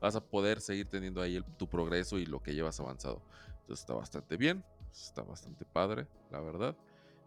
[0.00, 3.22] vas a poder seguir teniendo ahí tu progreso y lo que llevas avanzado.
[3.60, 6.76] Entonces está bastante bien, está bastante padre, la verdad.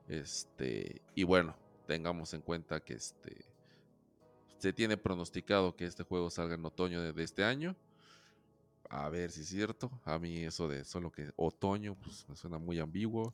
[0.08, 1.56] Este, y bueno,
[1.88, 3.52] tengamos en cuenta que este
[4.62, 7.76] se tiene pronosticado que este juego salga en otoño de, este año.
[8.90, 9.90] A ver si es cierto.
[10.06, 13.34] A mí eso de solo que otoño, pues me suena muy ambiguo.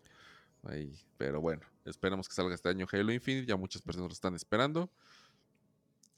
[0.64, 3.46] Ahí, pero bueno, esperemos que salga este año Halo Infinite.
[3.46, 4.90] Ya muchas personas lo están esperando.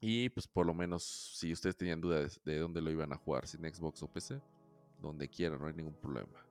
[0.01, 3.17] Y pues por lo menos, si ustedes tenían dudas de, de dónde lo iban a
[3.17, 4.39] jugar, si en Xbox o PC,
[5.01, 6.45] donde quieran, no hay ningún problema.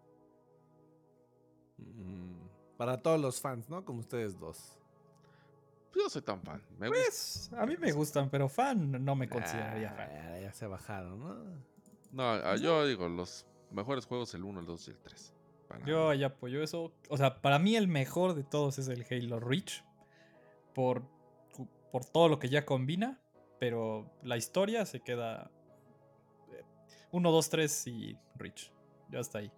[1.79, 3.85] Mm, Para todos los fans, ¿no?
[3.85, 4.75] Como ustedes dos.
[5.95, 6.63] Yo soy tan fan.
[6.79, 7.03] Me gusta.
[7.05, 10.09] Pues a mí me gustan, pero fan no me consideraría Ah, fan.
[10.11, 11.35] ya, ya se bajaron, ¿no?
[12.13, 15.35] No, ah, yo digo, los mejores juegos, el 1, el 2 y el 3.
[15.67, 16.93] Para Yo ahí apoyo eso.
[17.09, 19.83] O sea, para mí el mejor de todos es el Halo Reach.
[20.75, 21.03] Por,
[21.91, 23.21] por todo lo que ya combina.
[23.59, 25.51] Pero la historia se queda
[27.13, 28.71] 1, 2, 3 y Reach.
[29.11, 29.51] Ya está ahí.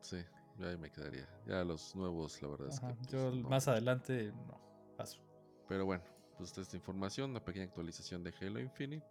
[0.00, 0.18] Sí,
[0.58, 1.28] yo ahí me quedaría.
[1.46, 2.86] Ya los nuevos, la verdad es que.
[2.86, 3.48] Pues, Yo no.
[3.48, 4.60] más adelante no.
[4.96, 5.20] Paso.
[5.68, 6.02] Pero bueno,
[6.36, 9.06] pues esta esta información, una pequeña actualización de Halo Infinite.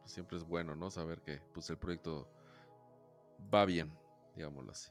[0.00, 0.90] Pues siempre es bueno, ¿no?
[0.90, 2.28] Saber que pues el proyecto
[3.52, 3.92] va bien,
[4.34, 4.90] digámoslo así.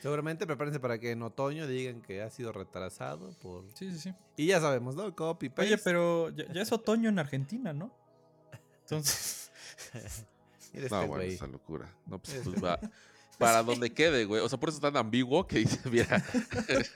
[0.00, 3.64] Seguramente prepárense para que en otoño digan que ha sido retrasado por...
[3.74, 4.14] Sí, sí, sí.
[4.36, 5.14] Y ya sabemos, ¿no?
[5.14, 5.62] Copy, paste.
[5.62, 7.92] Oye, pero ya, ya es otoño en Argentina, ¿no?
[8.90, 9.50] Entonces.
[10.72, 11.92] No, este bueno, esa locura.
[12.06, 12.78] No, pues, pues va.
[13.38, 14.40] para donde quede, güey.
[14.40, 16.24] O sea, por eso es tan ambiguo que dice, mira,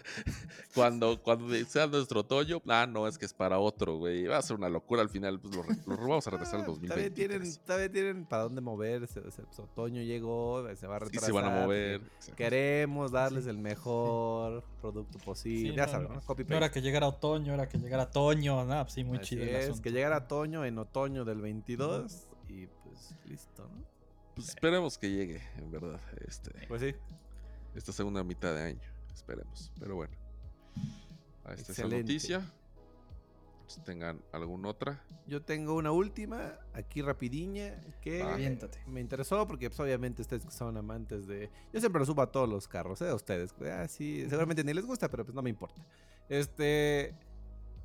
[0.74, 4.26] cuando, cuando sea nuestro otoño, ah, no, es que es para otro, güey.
[4.26, 6.66] Va a ser una locura al final, pues lo, lo vamos a retrasar al Ah,
[6.66, 7.10] Todavía 2020.
[7.10, 9.20] tienen, todavía tienen para dónde moverse.
[9.20, 11.26] o sea, pues, otoño llegó, se va a Sí, retrasar.
[11.26, 12.00] se van a mover.
[12.02, 12.36] exacto.
[12.36, 13.50] Queremos darles Sí.
[13.50, 15.70] el mejor producto posible.
[15.70, 16.20] Sí, ya no, saben, no.
[16.22, 19.26] Copy No era que llegara otoño, era que llegara otoño, nada, pues sí, muy Así
[19.36, 23.84] chido es, que llegara otoño en otoño del 22 y pues listo, ¿no?
[24.34, 26.92] Pues esperemos que llegue, en verdad, este, Pues sí.
[27.76, 28.80] esta segunda mitad de año.
[29.14, 29.70] Esperemos.
[29.78, 30.12] Pero bueno.
[31.44, 32.02] Ahí está esa Excelente.
[32.12, 32.52] noticia.
[33.66, 35.02] Si tengan alguna otra.
[35.26, 38.22] Yo tengo una última, aquí rapidiña, que.
[38.22, 38.78] Aviéntate.
[38.86, 41.50] me interesó porque pues, obviamente ustedes que son amantes de...
[41.72, 43.08] Yo siempre lo subo a todos los carros, ¿eh?
[43.08, 43.54] A ustedes.
[43.62, 45.82] Ah, sí, seguramente ni les gusta, pero pues no me importa.
[46.28, 47.14] Este...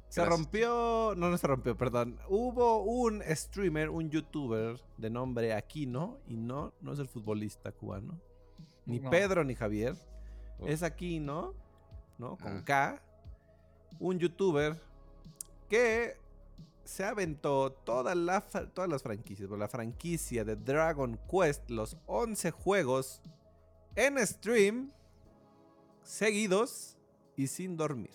[0.10, 0.28] Se Gracias.
[0.28, 1.14] rompió...
[1.16, 2.20] No, no se rompió, perdón.
[2.28, 8.20] Hubo un streamer, un youtuber de nombre Aquino, y no, no es el futbolista cubano.
[8.86, 9.10] Ni No.
[9.12, 9.96] Pedro ni Javier.
[10.60, 10.68] Oh.
[10.68, 11.54] Es Aquino,
[12.18, 12.38] ¿no?
[12.38, 12.64] Con Ah.
[12.66, 13.04] K.
[14.00, 14.80] Un youtuber
[15.70, 16.18] que
[16.84, 22.52] se aventó toda la todas las franquicias, pero la franquicia de Dragon Quest, los 11
[22.52, 23.22] juegos
[23.96, 24.92] en stream,
[26.04, 26.98] seguidos
[27.36, 28.12] y sin dormir.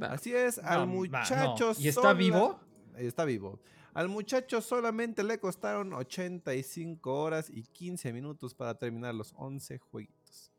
[0.00, 1.72] Así es, No, al muchacho...
[1.72, 1.80] no.
[1.80, 2.60] ¿Y está vivo?
[2.96, 3.60] Está vivo.
[3.94, 10.52] Al muchacho solamente le costaron 85 horas y 15 minutos para terminar los 11 jueguitos.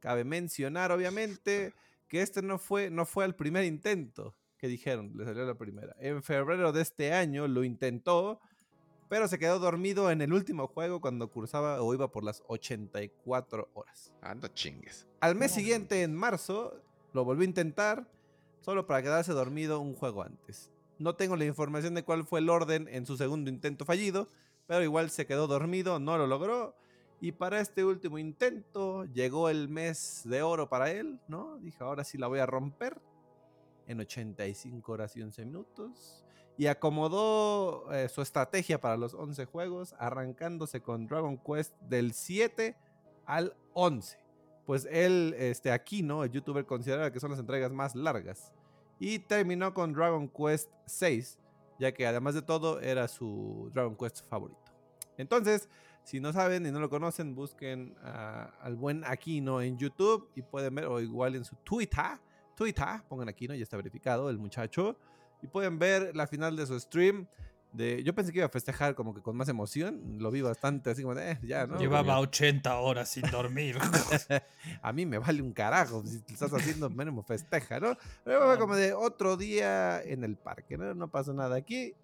[0.00, 1.74] Cabe mencionar, obviamente,
[2.12, 5.96] que este no fue, no fue el primer intento que dijeron, le salió la primera.
[5.98, 8.38] En febrero de este año lo intentó,
[9.08, 13.70] pero se quedó dormido en el último juego cuando cursaba o iba por las 84
[13.72, 14.12] horas.
[14.20, 15.08] Anda chingues.
[15.20, 15.54] Al mes No.
[15.56, 16.82] siguiente, en marzo,
[17.14, 18.06] lo volvió a intentar,
[18.60, 20.70] solo para quedarse dormido un juego antes.
[20.98, 24.28] No tengo la información de cuál fue el orden en su segundo intento fallido,
[24.66, 26.76] pero igual se quedó dormido, no lo logró.
[27.22, 31.56] Y para este último intento llegó el mes de oro para él, ¿no?
[31.58, 33.00] Dijo, ahora sí la voy a romper
[33.86, 36.24] en 85 horas y 11 minutos.
[36.58, 42.76] Y acomodó eh, su estrategia para los 11 juegos, arrancándose con Dragon Quest del 7
[43.24, 44.22] al 11
[44.64, 46.24] pues él, este, aquí, ¿no?
[46.24, 48.52] El youtuber considera que son las entregas más largas.
[48.98, 51.38] Y terminó con Dragon Quest 6,
[51.78, 54.60] ya que además de todo era su Dragon Quest favorito.
[55.16, 55.68] Entonces,
[56.04, 60.74] si no saben y no lo conocen, busquen al buen Aquino en YouTube y pueden
[60.74, 62.18] ver, o igual en su Twitter,
[62.54, 64.96] Twitter, pongan Aquino, ya está verificado el muchacho,
[65.42, 67.26] y pueden ver la final de su stream.
[67.72, 70.90] De, yo pensé que iba a festejar como que con más emoción, lo vi bastante
[70.90, 71.78] así como de, eh, ya, ¿no?
[71.78, 73.78] Llevaba 80 horas sin dormir.
[74.82, 76.04] a mí me vale un carajo.
[76.04, 77.96] Si lo estás haciendo, mínimo festeja, ¿no?
[78.24, 80.92] Pero fue como de otro día en el parque, ¿no?
[80.92, 81.94] No pasa nada aquí.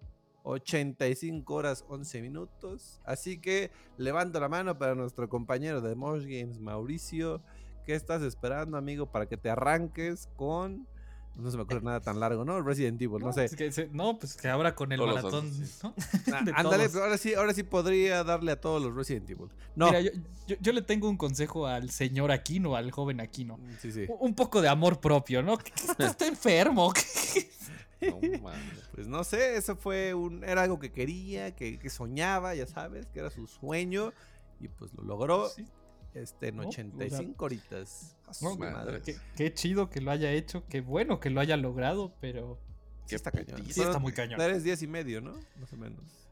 [0.49, 2.99] 85 horas 11 minutos.
[3.05, 7.41] Así que levanto la mano para nuestro compañero de Mosh Games, Mauricio.
[7.85, 10.87] ¿Qué estás esperando, amigo, para que te arranques con.
[11.35, 12.61] No se me ocurre nada tan largo, ¿no?
[12.61, 13.45] Resident Evil, no, sé.
[13.45, 15.51] es que se- no, pues que ahora con el Todos maratón.
[15.83, 15.93] ¿no?
[16.33, 19.47] Ah, ándale, pero ahora sí, ahora sí podría darle a todos los Resident Evil.
[19.73, 19.85] No.
[19.87, 20.09] Mira, yo,
[20.47, 23.57] yo- yo le tengo un consejo al señor Aquino, al joven Aquino.
[23.81, 24.05] Sí, sí.
[24.19, 25.57] Un- poco de amor propio, ¿no?
[25.97, 26.91] Está enfermo.
[28.01, 28.89] No mames.
[28.93, 30.43] Pues no sé, eso fue un.
[30.43, 34.13] Era algo que quería, que, que soñaba, ya sabes, que era su sueño.
[34.59, 35.65] Y pues lo logró Sí.
[36.13, 38.15] este, en No, o sea, 85 horitas.
[38.41, 39.01] No, madre.
[39.01, 42.59] Qué, qué chido que lo haya hecho, qué bueno que lo haya logrado, pero
[43.05, 43.63] Sí está cañón.
[43.65, 44.37] sí está muy cañón.
[44.39, 45.33] Tres días y medio, ¿no?
[45.59, 46.29] Más o menos.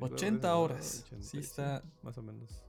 [0.00, 0.84] 80 horas.
[0.84, 2.64] Sí 85, está- Más o menos.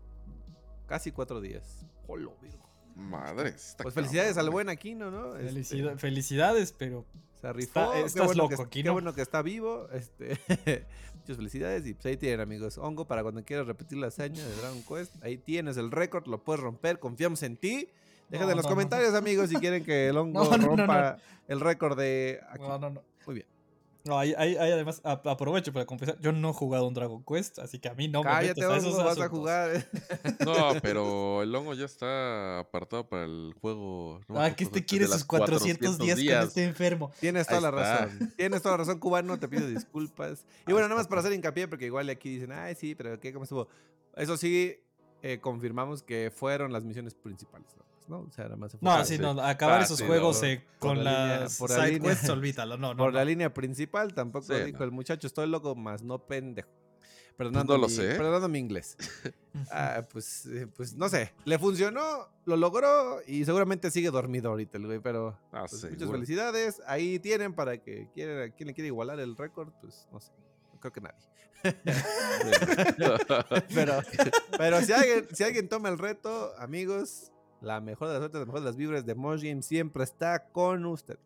[0.88, 1.86] Casi cuatro días.
[2.06, 2.64] Jolo, Virgo.
[2.96, 3.50] Madre.
[3.50, 5.36] está Pues felicidades al buen Aquino, ¿no?
[5.36, 7.06] Este, Felicidad- felicidades, pero
[7.42, 7.80] Se rifó.
[7.82, 8.84] Está- qué estás bueno loco, que.
[8.84, 9.88] Qué bueno que está vivo.
[9.92, 10.38] Este,
[11.20, 11.86] muchas felicidades.
[11.86, 12.78] Y pues ahí tienen, amigos.
[12.78, 15.12] Hongo, para cuando quieras repetir la hazaña de Dragon Quest.
[15.24, 17.00] Ahí tienes el récord, lo puedes romper.
[17.00, 17.90] Confiamos en ti.
[18.30, 18.76] Dejen No, en los no, no.
[18.76, 21.18] comentarios, amigos, si quieren que el hongo No, no, no, rompa
[21.48, 22.64] el récord de aquí.
[22.64, 23.02] no, no, no.
[23.28, 23.48] Muy bien.
[24.06, 27.24] No, ahí, ahí- ahí además a- aprovecho para confesar, yo no he jugado un Dragon
[27.26, 29.88] Quest, así que a mí no me Cállate, metes a esos vas a jugar.
[30.45, 34.22] No, pero el hongo ya está apartado para el juego.
[34.28, 37.12] no me Ah, que este quiere sus 400 días, con este enfermo.
[37.20, 38.06] Tienes toda Ahí la está.
[38.06, 38.34] razón.
[38.38, 39.39] Tienes toda la razón, cubano.
[39.39, 40.45] Te pido disculpas.
[40.68, 41.26] Y bueno, nada más para pues.
[41.26, 43.34] hacer hincapié, porque igual aquí dicen, ay, sí, pero ¿qué?
[43.34, 43.68] ¿Cómo estuvo?
[44.16, 44.76] Eso sí,
[45.24, 47.85] eh, confirmamos que fueron las misiones principales, ¿no?
[48.08, 51.03] O sea, nada más se No, sí, no, acabar esos juegos no, eh, por con
[51.03, 52.97] la las por la side línea- quests, olvídalo, no, no.
[53.03, 53.26] Por la no.
[53.30, 54.86] línea principal tampoco Sí, dijo no.
[54.86, 56.70] el muchacho, estoy loco, más no pendejo.
[57.38, 58.16] Perdonando, no lo mi, sé.
[58.16, 58.95] perdonando mi inglés.
[59.72, 61.32] Ah, pues, eh, pues no sé.
[61.45, 66.12] Le funcionó, lo logró y seguramente sigue dormido ahorita el güey, pero Ah, pues, muchas
[66.12, 66.82] felicidades.
[66.88, 70.32] Ahí tienen para que quiera, quien le quiere igualar el récord, pues no sé.
[70.82, 71.18] creo que nadie.
[73.74, 73.99] pero
[74.58, 77.32] pero si, alguien, si alguien toma el reto, amigos,
[77.66, 80.47] la mejor de las suertes, la mejor de las vibras de Mosh Game siempre está
[80.49, 81.20] con ustedes.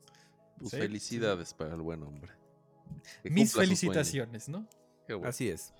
[0.58, 2.32] Pues Sí, felicidades para el buen hombre.
[3.24, 4.66] Que Mis felicitaciones, ¿no?
[5.06, 5.30] Qué bueno.
[5.30, 5.74] Así es.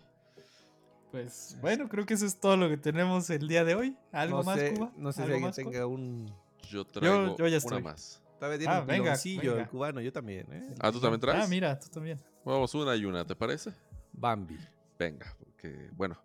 [1.12, 3.98] Pues bueno, creo que eso es todo lo que tenemos el día de hoy.
[4.12, 4.92] ¿Algo no más, sé, Cuba?
[4.96, 6.34] No sé si ¿Algo alguien más, tenga un.
[6.70, 7.82] Yo traigo yo ya una estoy.
[7.82, 8.22] más.
[8.40, 9.70] Tal vez tiene Ah, un venga, piloncillo el venga.
[9.70, 10.76] cubano, yo también, ¿eh?
[10.80, 11.44] Ah, ¿tú también traes?
[11.44, 12.20] Ah, mira, tú también.
[12.46, 13.74] Vamos una y una, ¿te parece?
[14.14, 14.58] Bambi.
[14.98, 16.18] Venga, porque, bueno.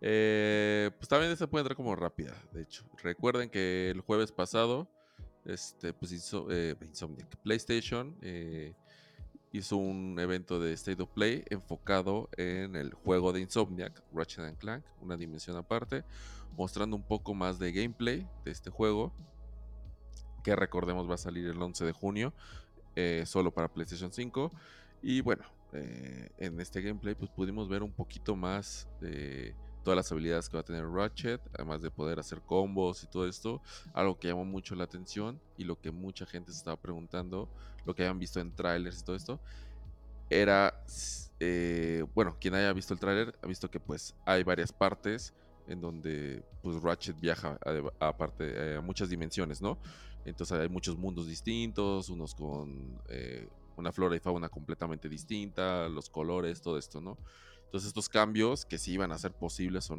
[0.00, 2.84] Eh, pues también esta puede entrar como rápida, de hecho.
[3.02, 4.88] Recuerden que el jueves pasado,
[5.44, 8.74] este, pues hizo eh, Insomniac, PlayStation eh,
[9.52, 14.58] hizo un evento de State of Play enfocado en el juego de Insomniac, Ratchet and
[14.58, 16.04] Clank, una dimensión aparte,
[16.56, 19.12] mostrando un poco más de gameplay de este juego,
[20.44, 22.34] que recordemos va a salir el 11 de junio,
[22.96, 24.50] eh, solo para PlayStation 5.
[25.02, 29.54] Y bueno, en este gameplay pues pudimos ver un poquito más de
[29.86, 33.28] todas las habilidades que va a tener Ratchet, además de poder hacer combos y todo
[33.28, 33.62] esto,
[33.94, 37.52] algo que llamó mucho la atención y lo que mucha gente se estaba preguntando,
[37.84, 39.40] lo que habían visto en trailers y todo esto,
[40.28, 40.74] era,
[41.40, 45.34] eh, bueno, quien haya visto el tráiler ha visto que pues hay varias partes
[45.66, 47.58] en donde pues Ratchet viaja
[48.00, 49.80] a, parte- a muchas dimensiones, ¿no?
[50.24, 56.08] Entonces hay muchos mundos distintos, unos con eh, una flora y fauna completamente distinta, los
[56.10, 57.20] colores, todo esto, ¿no?
[57.76, 59.98] Entonces estos cambios que si iban a ser posibles o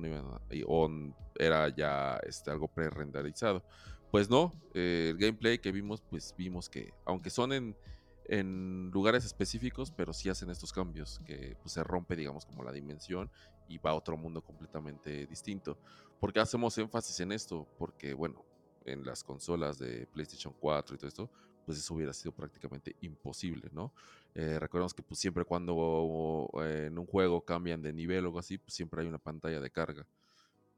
[1.36, 3.64] era ya este, algo pre-renderizado.
[4.10, 7.78] Pues no, eh, el gameplay que vimos, pues vimos que aunque son en,
[8.26, 12.72] en lugares específicos, pero sí hacen estos cambios, que pues, se rompe, digamos, como la
[12.72, 13.30] dimensión
[13.68, 15.78] y va a otro mundo completamente distinto.
[16.20, 17.68] ¿Por qué hacemos énfasis en esto?
[17.78, 18.44] Porque, bueno,
[18.86, 21.30] en las consolas de PlayStation 4 y todo esto,
[21.68, 23.94] pues eso hubiera sido prácticamente imposible, ¿no?
[24.36, 28.40] Eh, recordemos que pues siempre cuando eh, en un juego cambian de nivel o algo
[28.40, 30.08] así, pues siempre hay una pantalla de carga,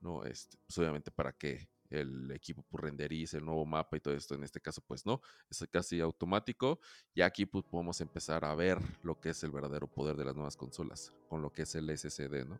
[0.01, 0.23] ¿no?
[0.25, 4.35] Este, pues obviamente para que el equipo pues, renderice el nuevo mapa y todo esto,
[4.35, 6.79] en este caso pues no, es casi automático
[7.15, 10.35] y aquí pues podemos empezar a ver lo que es el verdadero poder de las
[10.35, 12.59] nuevas consolas, con lo que es el SSD, ¿no?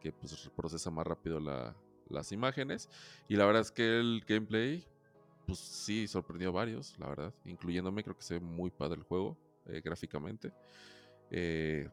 [0.00, 1.76] Que pues procesa más rápido la-
[2.08, 2.88] las imágenes
[3.28, 4.86] y la verdad es que el gameplay
[5.48, 9.04] pues sí sorprendió a varios, la verdad, incluyéndome, creo que se ve muy padre el
[9.04, 10.52] juego eh, gráficamente.
[11.30, 11.88] Eh,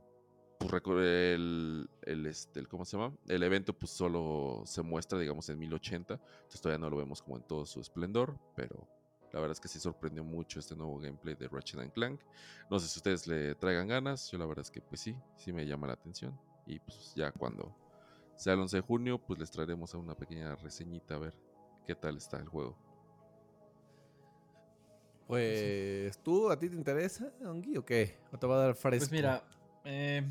[0.60, 3.16] pues el, el, este, el- ¿cómo se llama?
[3.28, 7.38] El evento pues solo se muestra, digamos, en 1080, entonces todavía no lo vemos como
[7.38, 8.88] en todo su esplendor, pero
[9.34, 12.22] la verdad es que sí sorprendió mucho este nuevo gameplay de Ratchet Clank.
[12.70, 15.54] No sé si ustedes le traigan ganas, yo la verdad es que pues sí, sí
[15.54, 16.38] me llama la atención.
[16.68, 17.76] Y pues ya cuando
[18.36, 21.34] sea el 11 de junio, pues les traeremos una pequeña reseñita a ver
[21.88, 22.78] qué tal está el juego.
[25.28, 28.18] Pues, ¿tú a ti te interesa, Ongi, o qué?
[28.32, 29.10] ¿O te va a dar fresco?
[29.10, 29.44] Pues mira,
[29.84, 30.24] eh,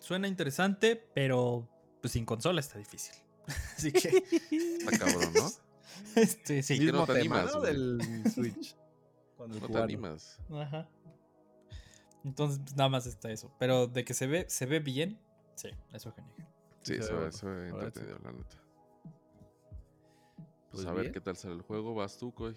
[0.00, 1.68] suena interesante, pero
[2.00, 3.14] pues sin consola está difícil.
[3.76, 4.08] Así que,
[4.80, 5.48] Está cabrón, ¿no?
[6.16, 6.80] este, sí.
[6.80, 7.60] Mismo no te tema, animas, ¿no?
[7.60, 8.76] Del Switch.
[9.40, 10.38] El No te animas.
[10.52, 10.88] Ajá.
[12.24, 13.52] Entonces, pues, nada más está eso.
[13.58, 15.18] Pero de que se ve, se ve bien,
[15.56, 16.48] sí, eso genial.
[16.82, 17.46] Sí, se eso, ve es sí.
[17.46, 18.56] entretenido, la neta.
[19.04, 21.12] Pues, Pues a ver bien.
[21.12, 21.94] qué tal sale el juego.
[21.94, 22.56] Vas tú, Coy.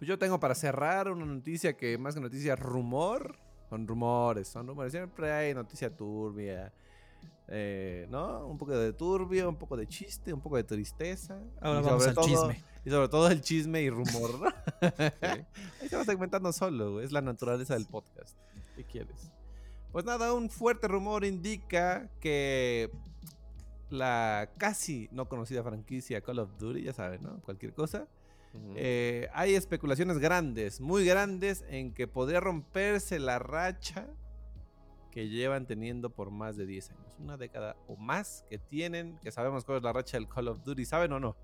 [0.00, 3.36] Pues yo tengo para cerrar una noticia que más que noticia rumor,
[3.68, 4.92] son rumores, son rumores.
[4.92, 6.72] Siempre hay noticia turbia,
[7.48, 8.46] eh, ¿no?
[8.46, 11.38] Un poco de turbio, un poco de chiste, un poco de tristeza.
[11.60, 12.64] Ahora y vamos sobre al todo- chisme.
[12.82, 14.54] Y sobre todo el chisme y rumor.
[15.20, 18.38] Ahí se va segmentando solo, es la naturaleza del podcast.
[18.74, 19.30] ¿Qué quieres?
[19.92, 22.90] Pues nada, un fuerte rumor indica que
[23.90, 27.38] la casi no conocida franquicia Call of Duty, ya saben, ¿no?
[27.42, 28.08] Cualquier cosa.
[28.74, 34.08] Eh, hay especulaciones grandes, muy grandes, en que podría romperse la racha
[35.12, 37.16] que llevan teniendo por más de 10 años.
[37.18, 40.62] Una década o más que tienen, que sabemos cuál es la racha del Call of
[40.64, 40.84] Duty.
[40.84, 41.36] ¿Saben o no?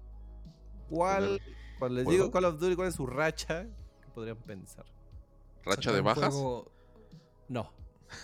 [0.89, 1.41] ¿Cuál,
[1.79, 3.65] cuando les digo Call of Duty, cuál es su racha?
[4.03, 4.85] ¿Qué podrían pensar?
[5.65, 6.33] ¿Racha de bajas?
[6.35, 6.71] juego-
[7.49, 7.73] No.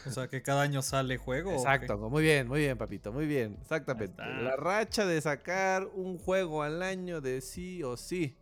[0.07, 1.51] o sea, que cada año sale juego.
[1.53, 4.23] Exacto, muy bien, muy bien, papito, muy bien, exactamente.
[4.25, 8.37] La racha de sacar un juego al año de sí o sí.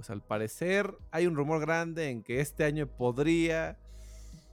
[0.00, 3.76] Pues al parecer hay un rumor grande en que este año podría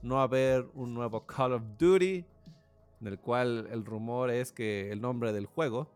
[0.02, 2.26] no haber un nuevo Call of Duty,
[3.00, 5.90] en el cual el rumor es que el nombre del juego,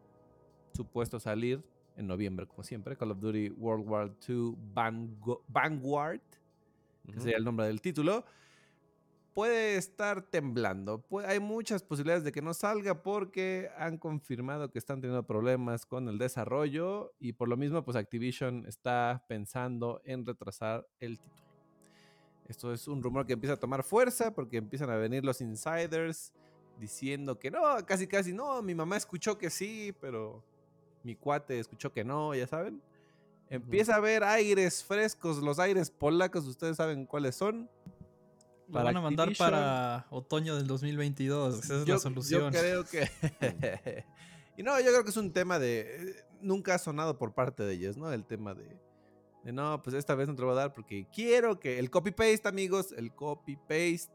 [0.74, 1.62] supuesto salir
[1.98, 6.22] en noviembre, como siempre, Call of Duty World War II Vangu- Vanguard,
[7.12, 8.24] que sería el nombre del título,
[9.34, 11.04] puede estar temblando.
[11.26, 16.08] Hay muchas posibilidades de que no salga porque han confirmado que están teniendo problemas con
[16.10, 21.42] el desarrollo y por lo mismo pues Activision está pensando en retrasar el título.
[22.48, 26.34] Esto es un rumor que empieza a tomar fuerza porque empiezan a venir los insiders
[26.78, 30.44] diciendo que no, casi casi no, mi mamá escuchó que sí, pero
[31.04, 32.82] mi cuate escuchó que no, ya saben.
[33.50, 37.70] Empieza a haber aires frescos, los aires polacos, ustedes saben cuáles son.
[38.72, 39.52] Lo Para van a mandar Activision.
[39.52, 41.60] para otoño del 2022.
[41.66, 42.54] Esa es yo, la solución.
[42.54, 43.10] Yo creo que.
[44.58, 45.82] y no, yo creo que es un tema de.
[45.82, 48.12] eh, Nunca ha sonado por parte de ellos, ¿no?
[48.14, 48.80] El tema de.
[49.44, 51.80] de no, pues esta vez no te lo voy a dar porque quiero que.
[51.80, 54.12] El copy-paste, amigos, el copy-paste.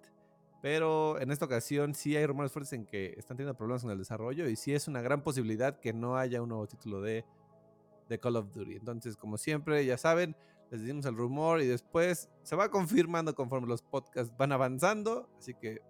[0.63, 3.99] Pero en esta ocasión sí hay rumores fuertes en que están teniendo problemas con el
[3.99, 7.25] desarrollo y sí es una gran posibilidad que no haya un nuevo título de,
[8.09, 8.73] de Call of Duty.
[8.75, 10.35] Entonces, como siempre, ya saben,
[10.71, 15.29] les decimos el rumor y después se va confirmando conforme los podcasts van avanzando.
[15.39, 15.81] Así que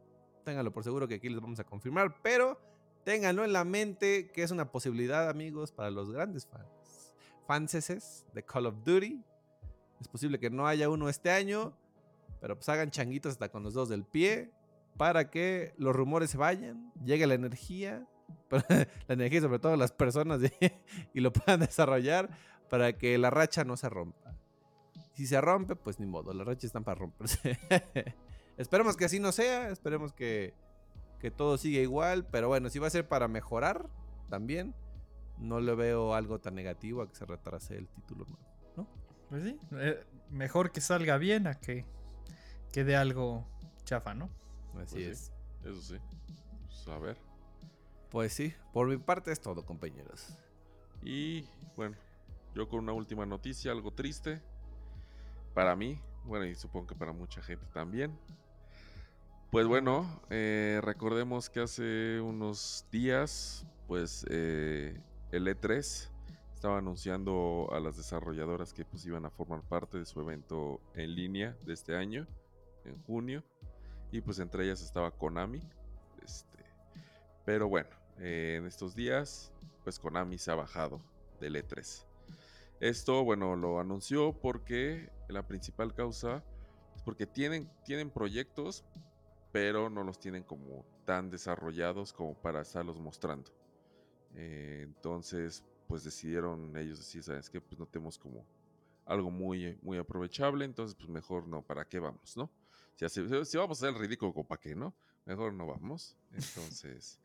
[0.45, 2.61] ténganlo por seguro que aquí les vamos a confirmar, pero
[3.05, 7.15] ténganlo en la mente que es una posibilidad, amigos, para los grandes fans.
[7.47, 9.23] Fanses de Call of Duty.
[10.01, 11.77] Es posible que no haya uno este año,
[12.41, 14.51] pero pues hagan changuitos hasta con los dos del pie
[14.97, 18.07] para que los rumores se vayan, llegue la energía,
[18.51, 20.41] la energía sobre todo las personas
[21.15, 22.31] y lo puedan desarrollar
[22.69, 24.37] para que la racha no se rompa.
[25.17, 27.59] Si se rompe, pues ni modo, las rachas están para romperse.
[28.57, 30.55] esperemos que así no sea, esperemos que,
[31.19, 33.89] que todo siga igual, pero bueno, si va a ser para mejorar
[34.29, 34.75] también,
[35.39, 38.47] no le veo algo tan negativo a que se retrase el título nuevo,
[38.77, 38.89] ¿no?
[39.31, 41.85] Pues sí, eh, mejor que salga bien a que
[42.73, 43.47] quede algo
[43.85, 44.31] chafa, ¿no?
[44.83, 45.19] Así Pues es.
[45.63, 45.97] sí, Eso sí.
[46.67, 47.17] Pues, a ver.
[48.11, 50.37] Pues sí, por mi parte es todo, compañeros.
[51.03, 51.97] Y bueno,
[52.55, 54.43] yo con una última noticia, algo triste.
[55.57, 58.15] Para mí, bueno, y supongo que para mucha gente también.
[59.51, 65.01] Pues bueno, eh, recordemos que hace unos días, pues eh,
[65.33, 66.11] el E3
[66.53, 71.15] estaba anunciando a las desarrolladoras que pues iban a formar parte de su evento en
[71.15, 72.27] línea de este año,
[72.85, 73.43] en junio.
[74.13, 75.63] Y pues entre ellas estaba Konami.
[76.23, 76.67] Este,
[77.47, 79.55] pero bueno, eh, en estos días,
[79.85, 81.01] pues Konami se ha bajado
[81.41, 82.05] del E3.
[82.81, 86.45] Esto, bueno, lo anunció porque la principal causa
[86.95, 88.85] es porque tienen, tienen proyectos,
[89.53, 93.51] pero no los tienen como tan desarrollados como para estarlos mostrando.
[94.35, 97.61] Eh, entonces, pues decidieron ellos decir, ¿sabes qué?
[97.61, 98.47] Pues no tenemos como
[99.05, 102.51] algo muy, muy aprovechable, entonces pues mejor no, ¿para qué vamos, no?
[102.97, 104.95] Si, hace- si vamos a hacer el ridículo, ¿para qué, no?
[105.25, 106.17] Mejor no vamos.
[106.33, 107.21] Entonces,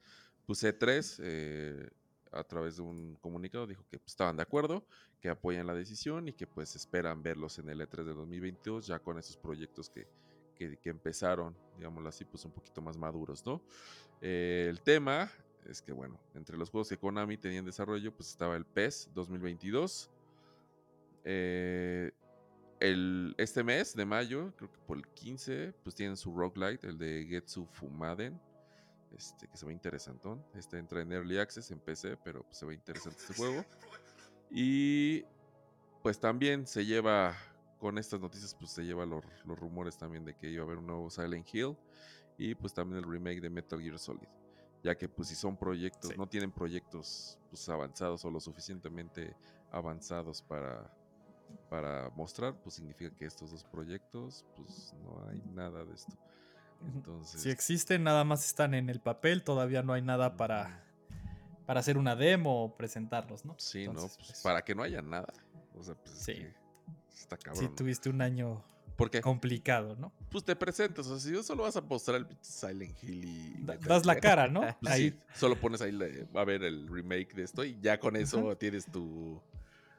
[0.45, 1.89] pues E3, eh,
[2.31, 4.85] a través de un comunicado, dijo que pues, estaban de acuerdo,
[5.19, 8.99] que apoyan la decisión y que pues esperan verlos en el E3 de 2022 ya
[8.99, 10.07] con esos proyectos que,
[10.55, 13.61] que, empezaron, digámoslo así, pues un poquito más maduros, ¿no?
[14.21, 15.31] Eh, el tema
[15.65, 19.09] es que, bueno, entre los juegos que Konami tenía en desarrollo, pues estaba el PES
[19.13, 20.09] 2022.
[21.23, 22.11] Eh,
[22.79, 26.97] el, este mes de mayo, creo que por el 15, pues tienen su roguelite, el
[26.97, 28.39] de Getsu Fumaden.
[29.15, 30.43] Este, que se ve interesantón.
[30.53, 33.65] Este entra en Early Access en PC, pero pues, se ve interesante este juego.
[34.49, 35.23] Y
[36.01, 37.35] pues también se lleva,
[37.79, 40.77] con estas noticias, pues se lleva los, los rumores también de que iba a haber
[40.77, 41.77] un nuevo Silent Hill.
[42.37, 44.27] Y pues también el remake de Metal Gear Solid.
[44.83, 46.17] Ya que pues si son proyectos, Sí.
[46.17, 49.35] no tienen proyectos pues avanzados o lo suficientemente
[49.71, 50.91] avanzados para,
[51.69, 56.17] para mostrar, pues significa que estos dos proyectos, pues no hay nada de esto.
[56.95, 60.83] Entonces, Si existen, nada más están en el papel, todavía no hay nada para,
[61.65, 63.55] para hacer una demo o presentarlos, ¿no?
[63.57, 63.93] sí, ¿no?
[63.93, 65.31] Pues, pues, para que no haya nada.
[65.75, 66.33] O sea, pues es Sí.
[66.33, 66.53] que
[67.17, 67.75] está cabrón.
[67.75, 68.63] tuviste un año
[68.97, 70.11] Porque complicado, ¿no?
[70.29, 73.77] pues te presentas, o sea, si solo vas a mostrar el Silent Hill y Da-
[73.77, 74.61] das la cara, ¿no?
[74.81, 75.09] pues Ahí.
[75.11, 75.97] sí, solo pones ahí
[76.33, 79.41] a ver el remake de esto y ya con eso tienes tu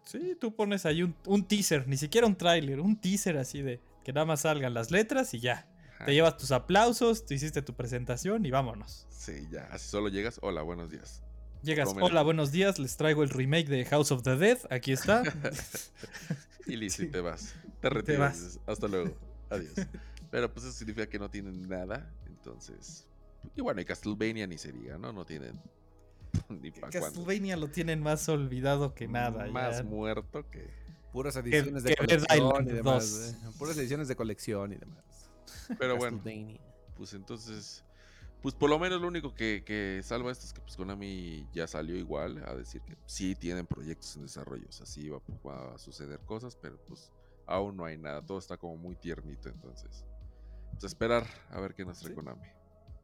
[0.05, 3.80] Sí, tú pones ahí un, un teaser, ni siquiera un tráiler, un teaser así de
[4.05, 5.68] que nada más salgan las letras y ya.
[6.03, 6.07] Ajá.
[6.07, 9.07] Te llevas tus aplausos, te hiciste tu presentación y vámonos.
[9.11, 11.22] Sí, ya, así solo llegas, hola, buenos días.
[11.62, 15.22] Llegas, hola, buenos días, les traigo el remake de House of the Dead, aquí está.
[16.66, 17.11] Y listo, y Sí.
[17.12, 17.55] te vas.
[17.80, 17.92] Te vas.
[17.96, 18.34] retiras.
[18.40, 19.16] dices, Hasta luego.
[19.50, 19.72] Adiós.
[20.30, 22.09] Pero pues eso significa que no tienen nada.
[22.26, 23.05] Entonces.
[23.57, 25.12] Y bueno, y Castlevania ni se diga, ¿no?
[25.12, 25.61] No tienen.
[26.48, 26.90] Ni para.
[26.90, 29.46] Castlevania lo tienen más olvidado que nada.
[29.48, 29.82] Más ya.
[29.82, 30.70] muerto que.
[31.12, 33.11] Puras ediciones de que colección y demás.
[33.11, 33.53] 2.
[33.53, 33.57] eh.
[33.59, 35.05] Puras ediciones de colección y demás.
[35.78, 36.20] Pero bueno,
[36.97, 37.84] pues entonces.
[38.43, 41.68] Pues por lo menos lo único que, que salva esto es que pues Konami ya
[41.68, 44.66] salió igual a decir que sí tienen proyectos en desarrollo.
[44.68, 47.12] O sea, sí va, va a suceder cosas, pero pues
[47.47, 48.20] aún no hay nada.
[48.20, 49.49] Todo está como muy tiernito.
[49.49, 50.05] Entonces.
[50.72, 52.16] Pues esperar a ver qué nos trae Sí.
[52.16, 52.49] Konami.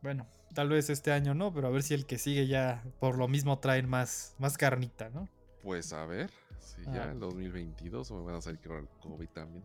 [0.02, 3.16] Bueno, tal vez este año no, pero a ver si el que sigue ya por
[3.16, 5.28] lo mismo traen más, más carnita, ¿no?
[5.62, 6.92] Pues a ver, si Ah.
[6.94, 9.64] ya en 2022 o me van a salir con el COVID también.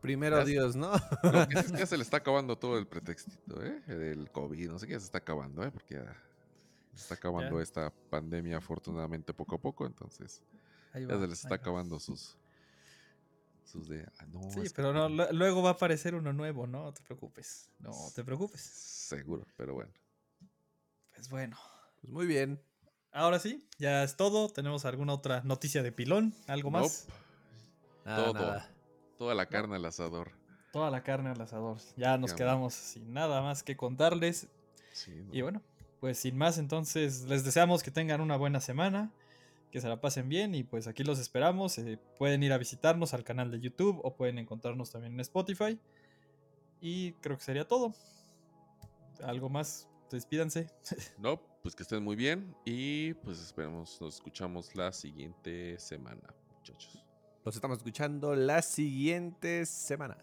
[0.00, 0.92] Primero Ya- Dios, ¿no?
[1.22, 3.80] Lo que sí es que ya se le está acabando todo el pretextito, ¿eh?
[3.86, 5.70] Del COVID, no sé qué, ya se está acabando, ¿eh?
[5.70, 6.16] Porque ya
[6.94, 7.62] se está acabando Ya.
[7.62, 10.42] esta pandemia afortunadamente poco a poco, entonces
[10.92, 11.56] Ahí ya se les está va.
[11.56, 12.36] acabando sus...
[13.64, 14.04] Sus de...
[14.18, 17.02] ah, no, Sí, que pero no, luego va a aparecer uno nuevo, no No te
[17.02, 17.70] preocupes.
[17.78, 18.60] No te preocupes.
[18.60, 19.92] Seguro, pero bueno.
[21.14, 21.56] Pues bueno.
[22.00, 22.60] Pues muy bien.
[23.12, 24.48] Ahora sí, ya es todo.
[24.48, 26.34] ¿Tenemos alguna otra noticia de pilón?
[26.48, 27.06] ¿Algo más?
[28.04, 28.34] Nada, Todo.
[28.34, 28.70] nada.
[29.20, 30.32] Toda la carne al asador.
[30.72, 31.76] Toda la carne al asador.
[31.94, 34.48] Ya nos quedamos sin nada más que contarles.
[34.94, 35.34] Sí, no.
[35.34, 35.60] Y bueno,
[36.00, 39.12] pues sin más, entonces les deseamos que tengan una buena semana,
[39.70, 41.76] que se la pasen bien y pues aquí los esperamos.
[41.76, 45.78] eh, pueden ir a visitarnos al canal de YouTube o pueden encontrarnos también en Spotify.
[46.80, 47.92] Y creo que sería todo.
[49.22, 49.86] ¿Algo más?
[50.10, 50.66] Despídanse.
[51.18, 56.34] No, pues que estén muy bien y pues esperemos, nos escuchamos la siguiente semana,
[57.50, 60.16] Los estamos escuchando la siguiente semana.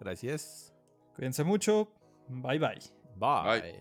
[0.00, 0.74] Gracias.
[1.16, 1.88] Cuídense mucho.
[2.28, 2.78] Bye bye.
[3.16, 3.60] Bye.
[3.62, 3.74] Bye.